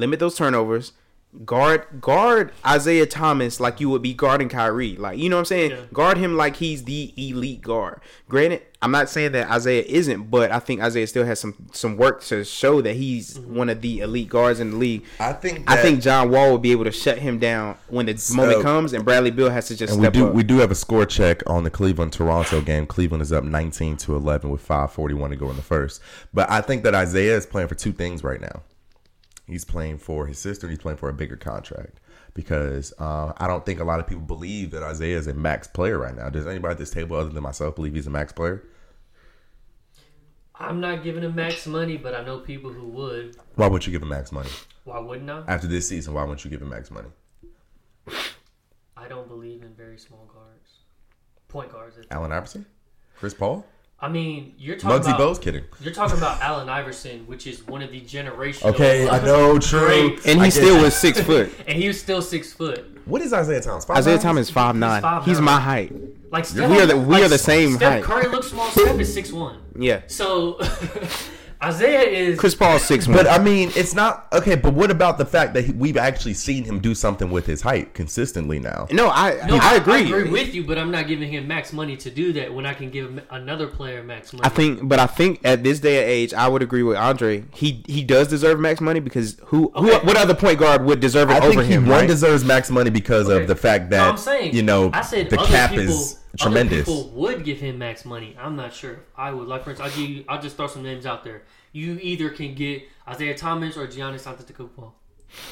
[0.01, 0.93] Limit those turnovers.
[1.47, 4.97] Guard guard Isaiah Thomas like you would be guarding Kyrie.
[4.97, 5.71] Like you know what I'm saying?
[5.71, 5.81] Yeah.
[5.91, 8.03] Guard him like he's the elite guard.
[8.29, 11.97] Granted, I'm not saying that Isaiah isn't, but I think Isaiah still has some some
[11.97, 13.55] work to show that he's Mm-hmm.
[13.57, 15.05] one of the elite guards in the league.
[15.19, 18.33] I think I think John Wall will be able to shut him down when the
[18.35, 20.35] moment comes, and Bradley Beal has to just And we do up.
[20.35, 22.85] we do have a score check on the Cleveland Toronto game.
[22.87, 26.03] Cleveland is up 19 to 11 with 5:41 to go in the first.
[26.35, 28.61] But I think that Isaiah is playing for two things right now.
[29.53, 30.67] He's playing for his sister.
[30.67, 32.01] and He's playing for a bigger contract
[32.35, 35.67] because uh, I don't think a lot of people believe that Isaiah is a max
[35.69, 36.29] player right now.
[36.31, 38.65] Does anybody at this table other than myself believe he's a max player?
[40.55, 43.37] I'm not giving him max money, but I know people who would.
[43.57, 44.51] Why wouldn't you give him max money
[44.85, 45.43] Why wouldn't I?
[45.49, 46.15] after this season?
[46.15, 47.09] Why wouldn't you give him max money?
[48.97, 50.79] I don't believe in very small guards,
[51.49, 51.97] point guards.
[52.11, 52.65] Allen Iverson,
[53.17, 53.67] Chris Paul,
[54.03, 55.65] I mean, you're talking Muggsy about Bogues, kidding.
[55.81, 58.75] you're talking about Allen Iverson, which is one of the generational.
[58.75, 59.79] Okay, I know, true.
[59.79, 60.27] Great.
[60.27, 60.83] and I he get still you.
[60.83, 61.51] was six foot.
[61.69, 62.85] and he was still six foot.
[63.07, 63.85] What is Isaiah Thomas?
[63.85, 64.23] Five Isaiah nine?
[64.23, 65.03] Thomas is five nine.
[65.03, 65.45] five He's nine.
[65.45, 65.93] my height.
[66.33, 68.03] Like Steph, We are the- we like are the same Steph height.
[68.03, 68.69] Curry looks small.
[68.71, 69.59] Steph is six one.
[69.79, 70.59] Yeah, So
[71.63, 72.39] Isaiah is.
[72.41, 73.07] Chris Paul's six.
[73.07, 74.57] But I mean, it's not okay.
[74.57, 77.63] But what about the fact that he, we've actually seen him do something with his
[77.63, 78.89] height consistently now?
[78.91, 79.95] no, I no, I agree.
[79.95, 82.67] I agree with you, but I'm not giving him max money to do that when
[82.67, 84.45] I can give him another player max money.
[84.45, 87.45] I think, but I think at this day and age, I would agree with Andre.
[87.55, 91.31] He he does deserve max money because who, who what other point guard would deserve
[91.31, 91.83] it I think over he him?
[91.87, 92.07] one Right?
[92.09, 93.41] deserves max money because Okay.
[93.43, 95.85] of the fact that No, I'm saying you know I said the other cap people,
[95.85, 96.89] is tremendous.
[96.89, 98.37] Other people would give him max money.
[98.39, 99.01] I'm not sure.
[99.17, 99.93] I would like for instance.
[99.93, 101.43] I'll, give you, I'll just throw some names out there.
[101.73, 104.93] You either can get Isaiah Thomas or Giannis Antetokounmpo.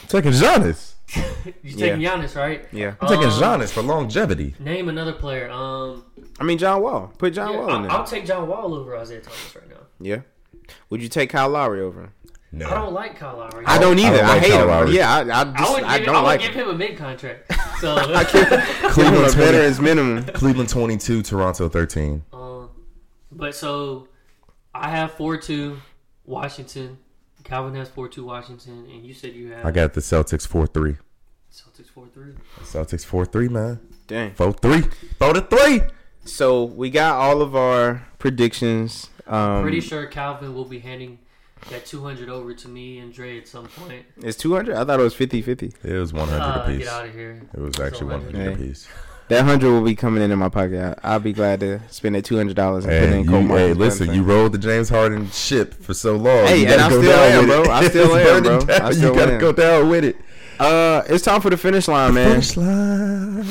[0.08, 0.94] taking Giannis.
[1.62, 2.66] You taking Giannis, right?
[2.72, 2.94] Yeah.
[3.00, 4.54] I'm taking Um, Giannis for longevity.
[4.60, 5.50] Name another player.
[5.50, 6.04] Um,
[6.38, 7.12] I mean, John Wall.
[7.18, 7.90] Put John yeah, Wall in I'll, there.
[7.92, 9.76] I'll take John Wall over Isaiah Thomas right now.
[10.00, 10.20] yeah.
[10.90, 12.12] Would you take Kyle Lowry over?
[12.52, 12.58] Him?
[12.60, 13.64] No, I don't like Kyle Lowry.
[13.66, 14.18] I don't either.
[14.18, 14.68] don't I, hate Kyle him.
[14.68, 14.96] Lowry.
[14.96, 15.34] Yeah, I, I, just,
[15.82, 16.68] I I, give, don't I would like give him.
[16.68, 17.52] him a mid contract.
[17.80, 20.24] So, Cleveland Him a 20 veteran's minimum.
[20.34, 22.22] Cleveland 22, Toronto 13.
[22.34, 22.68] um,
[23.32, 24.08] but so
[24.74, 25.80] I have four two
[26.26, 26.98] Washington.
[27.42, 30.66] Calvin has four two Washington, and you said you had I got the Celtics 4
[30.66, 30.96] 3.
[31.50, 32.34] Celtics four three.
[32.60, 33.80] Celtics 4 3, man.
[34.06, 34.34] Dang.
[34.34, 34.82] 4 3.
[35.18, 35.80] 4 to 3.
[36.26, 39.08] So we got all of our predictions.
[39.26, 41.18] Um, Pretty sure Calvin will be handing
[41.68, 44.04] that 200 over to me and Dre at some point.
[44.22, 44.74] It's 200?
[44.76, 45.72] I thought it was 50 50.
[45.84, 46.78] It was 100 Uh, apiece.
[46.84, 47.42] get out of here.
[47.54, 48.52] It was actually So, 100 Hey.
[48.54, 48.88] apiece.
[49.28, 50.98] That 100 will be coming in in my pocket.
[51.04, 53.40] I, I'll be glad to spend that $200 and put it Hey, in you, Cole
[53.42, 54.16] hey, Martin's listen, benefit.
[54.16, 56.46] you rode the James Harden ship for so long.
[56.48, 57.62] Hey, you and gotta I go still down am, bro.
[57.62, 57.68] it.
[57.68, 58.60] I still It's am, bro.
[58.60, 58.82] down.
[58.82, 59.40] I still you gotta am.
[59.40, 60.16] go down with it.
[60.58, 62.30] Uh, it's time for the finish line, man.
[62.42, 63.46] Finish line.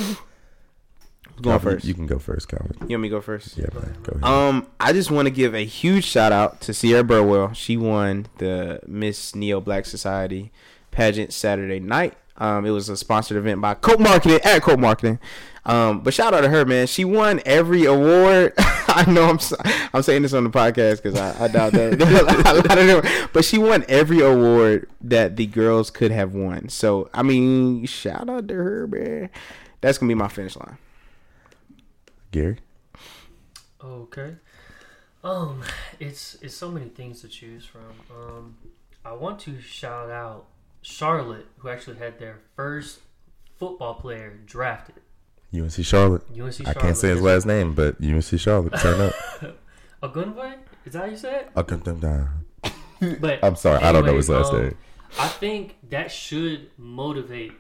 [1.40, 1.86] Who's going Calvin, first?
[1.86, 2.76] You can go first, Calvin.
[2.82, 3.58] You want me to go first?
[3.58, 3.96] Yeah, man.
[4.04, 4.24] Go ahead.
[4.26, 7.54] Um, I just want to give a huge shout out to Sierra Burwell.
[7.54, 10.52] She won the Miss Neo Black Society
[10.92, 12.16] pageant Saturday night.
[12.36, 15.18] Um, it was a sponsored event by Coke Marketing at Coke Marketing.
[15.66, 16.88] Um, but shout out to her, man.
[16.88, 18.54] She won every award.
[18.58, 19.54] I know I'm s-
[19.94, 22.02] I'm saying this on the podcast because I, I doubt that.
[22.02, 26.68] a lot of them, but she won every award that the girls could have won.
[26.70, 29.30] So I mean, shout out to her, man.
[29.82, 30.78] That's gonna be my finish line.
[32.32, 32.58] Gary.
[33.84, 34.36] Okay.
[35.24, 35.64] Um,
[36.00, 37.94] it's it's so many things to choose from.
[38.16, 38.58] Um,
[39.04, 40.46] I want to shout out
[40.82, 43.00] Charlotte, who actually had their first
[43.58, 44.96] football player drafted.
[45.54, 46.24] UNC Charlotte.
[46.30, 46.68] UNC Charlotte.
[46.68, 48.74] I can't say his last name, but UNC Charlotte.
[48.80, 49.14] Turn up.
[50.04, 50.56] Ogunwe?
[50.86, 52.00] Is that how you say it?
[52.00, 52.46] Down.
[53.20, 54.78] But I'm sorry, I don't know his last um, name.
[55.18, 57.54] I think that should motivate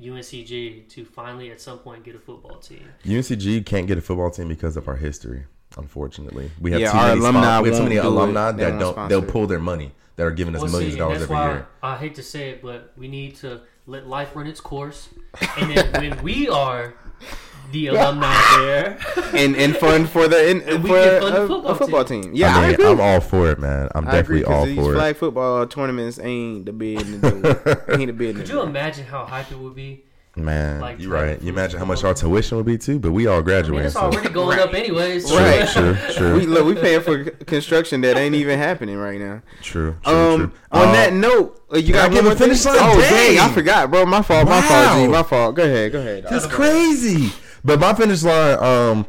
[0.00, 2.84] UNCG to finally at some point get a football team.
[3.04, 5.44] UNCG can't get a football team because of our history.
[5.76, 8.04] Unfortunately, we have Yeah, too our many, alumni spon- we have too many do it.
[8.06, 8.92] alumni They that don't.
[8.92, 11.30] sponsor They'll pull their money that are giving us Well, millions see, of dollars that's
[11.30, 11.66] every why year.
[11.82, 15.08] I hate to say it, but we need to let life run its course,
[15.58, 16.94] and then when we are
[17.72, 18.98] the alumni there,
[19.34, 22.22] And and fund for the in, And for can a, the football a football team.
[22.22, 22.32] team.
[22.34, 22.86] Yeah, I, I mean, agree.
[22.86, 23.88] I'm all for it, man.
[23.94, 24.96] I'm I agree definitely all these for it.
[24.96, 27.22] flag football tournaments ain't the business.
[27.24, 28.42] ain't the business.
[28.48, 30.04] could you imagine how hype it would be?
[30.36, 31.40] Man, Like, you're right.
[31.40, 33.84] You imagine how much our tuition would be too, but we all I mean, graduating.
[33.86, 34.00] it's so.
[34.00, 35.28] already going up anyways.
[35.28, 35.68] so- Right.
[35.68, 39.42] True, true, We look, we paying for construction that ain't even happening right now.
[39.62, 40.50] true, true, Um, true.
[40.72, 42.76] on Uh, that note, uh, you can I got give one a finish line?
[42.80, 43.48] Oh dang, Dang.
[43.48, 44.04] I forgot, bro.
[44.06, 44.48] My fault.
[44.48, 44.98] My fault.
[44.98, 45.06] G.
[45.06, 45.54] My fault.
[45.54, 45.92] Go ahead.
[45.92, 46.26] Go ahead.
[46.28, 47.32] That's crazy.
[47.64, 49.06] But my finish line, um,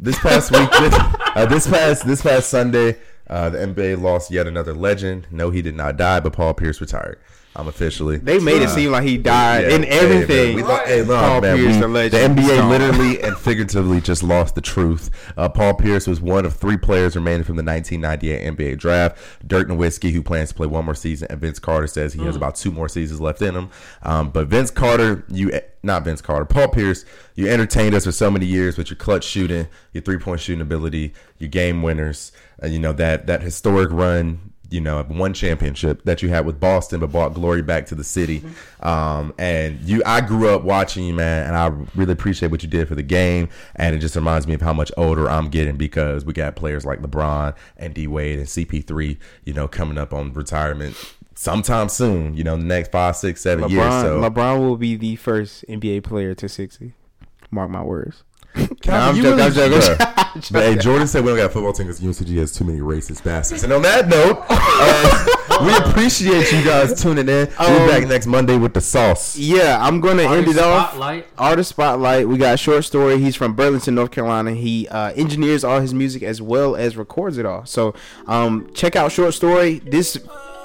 [0.00, 2.96] this past week, this, uh, this past this past Sunday,
[3.28, 5.26] uh, the NBA lost yet another legend.
[5.30, 7.20] No, he did not die, but Paul Pierce retired.
[7.54, 8.16] I'm officially.
[8.16, 10.56] They made it seem like he died yeah, in hey, everything.
[10.56, 12.38] man, we lo- hey, look, Paul man, Pierce, we- the legend.
[12.38, 12.70] The NBA Gone.
[12.70, 15.10] literally and figuratively just lost the truth.
[15.36, 19.18] Uh, Paul Pierce was one of three players remaining from the 1998 NBA draft.
[19.46, 22.36] Dirk Nowitzki, who plans to play one more season, and Vince Carter says he has
[22.36, 23.68] about two more seasons left in him.
[24.02, 28.30] Um, but Vince Carter, you not Vince Carter, Paul Pierce, you entertained us for so
[28.30, 32.32] many years with your clutch shooting, your three point shooting ability, your game winners,
[32.62, 36.58] uh, you know that that historic run you know, one championship that you had with
[36.58, 38.42] Boston, but brought glory back to the city.
[38.80, 42.68] Um, and you, I grew up watching you, man, and I really appreciate what you
[42.68, 43.48] did for the game.
[43.76, 46.86] And it just reminds me of how much older I'm getting because we got players
[46.86, 50.96] like LeBron and D Wade and CP3, you know, coming up on retirement
[51.34, 52.34] sometime soon.
[52.34, 53.84] You know, the next five, six, seven years.
[53.84, 56.94] LeBron, So LeBron will be the first NBA player to 60.
[57.50, 58.24] Mark my words.
[58.54, 59.96] Calvin, Nah, I'm you joking, I'm really- joking.
[59.98, 60.08] Bruh.
[60.50, 62.80] But hey, Jordan said we don't got a football team because UNCG has too many
[62.80, 63.64] racist bastards.
[63.64, 65.26] And on that note, uh,
[65.62, 67.48] we appreciate you guys tuning in.
[67.58, 69.36] Um, We'll be back next Monday with the sauce.
[69.36, 70.88] Yeah, I'm gonna end Artist it off.
[70.88, 71.26] Spotlight.
[71.36, 72.28] Artist Spotlight.
[72.28, 73.18] We got short story.
[73.18, 74.52] He's from Burlington, North Carolina.
[74.52, 77.66] He uh, engineers all his music as well as records it all.
[77.66, 77.94] So
[78.26, 79.80] um, check out short story.
[79.80, 80.16] This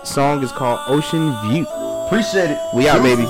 [0.05, 1.65] song is called Ocean View.
[1.67, 2.59] Appreciate it.
[2.73, 3.23] We out, baby.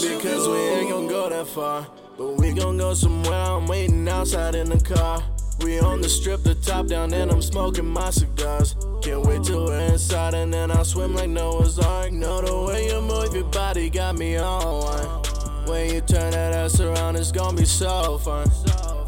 [0.00, 1.86] Call you baby cause we ain't gon' go that far.
[2.16, 5.22] But we gon' go somewhere, I'm waiting outside in the car.
[5.60, 8.76] We on the strip, the top down, and I'm smoking my cigars.
[9.02, 12.12] Can't wait till we're inside, and then I'll swim like Noah's Ark.
[12.12, 15.66] Know the way you move your body got me on one.
[15.66, 18.50] When you turn that ass around, it's gonna be so fun.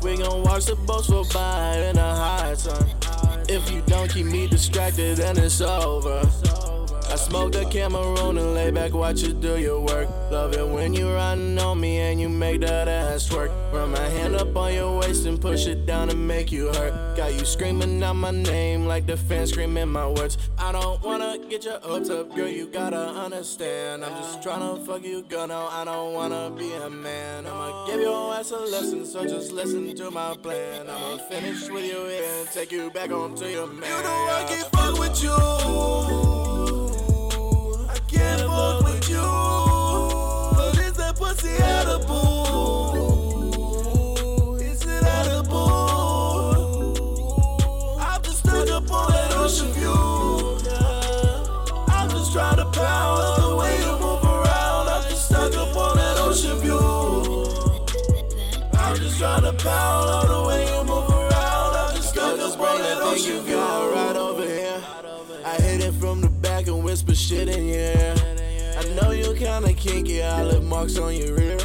[0.02, 2.86] We gon' watch the boats go by in the high sun.
[3.48, 6.22] If you don't keep me distracted, then it's over.
[7.22, 10.08] Smoke the Cameroon and lay back, watch you do your work.
[10.30, 13.50] Love it when you riding on me and you make that ass work.
[13.72, 17.16] Run my hand up on your waist and push it down and make you hurt.
[17.16, 20.36] Got you screaming out my name like the fans screaming my words.
[20.58, 24.04] I don't wanna get your hopes up, girl, you gotta understand.
[24.04, 27.46] I'm just tryna fuck you, girl, no, I don't wanna be a man.
[27.46, 30.90] I'ma give your ass a lesson, so just listen to my plan.
[30.90, 33.88] I'ma finish with you and take you back home to your man.
[33.88, 36.41] You know I can't fuck with you.
[59.72, 61.70] down all the way and move around.
[61.82, 64.80] I just got this bro, that thing you got right over here.
[65.44, 68.14] I hit it from the back and whisper shit in your ear.
[68.80, 71.58] I know you kinda kinky, I left marks on your rear.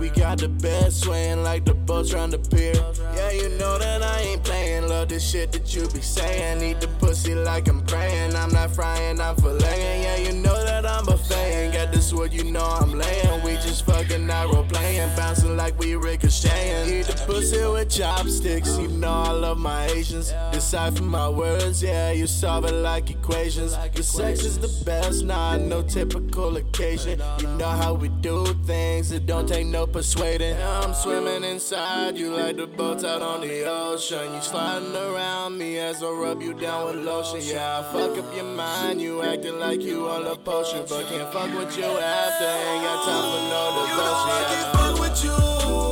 [0.00, 2.74] We got the best swaying like the boat trying to pier.
[3.16, 4.88] Yeah, you know that I ain't playing.
[4.88, 6.62] Love this shit that you be saying.
[6.68, 8.34] Eat the pussy like I'm praying.
[8.34, 10.02] I'm not frying, I'm filleting.
[10.06, 11.72] Yeah, you know that I'm a fan
[12.12, 13.42] wood, you know I'm laying.
[13.42, 15.08] We just fucking role playing.
[15.16, 16.92] Bouncing like we ricocheting.
[16.92, 18.76] Eat the pussy with chopsticks.
[18.78, 20.32] You know I love my Asians.
[20.52, 23.76] Decipher my words, yeah, you solve it like equations.
[23.94, 27.20] The sex is the best, nah, no typical occasion.
[27.40, 30.56] You know how we do things that don't take no persuading.
[30.56, 34.32] I'm swimming inside you like the boats out on the ocean.
[34.32, 37.40] You sliding around me as I rub you down with lotion.
[37.42, 39.02] Yeah, I fuck up your mind.
[39.02, 42.46] You acting like you on a potion, but can't fuck with you after.
[42.46, 43.90] Ain't got time for no devotion.
[43.90, 45.83] You know I can't fuck with you.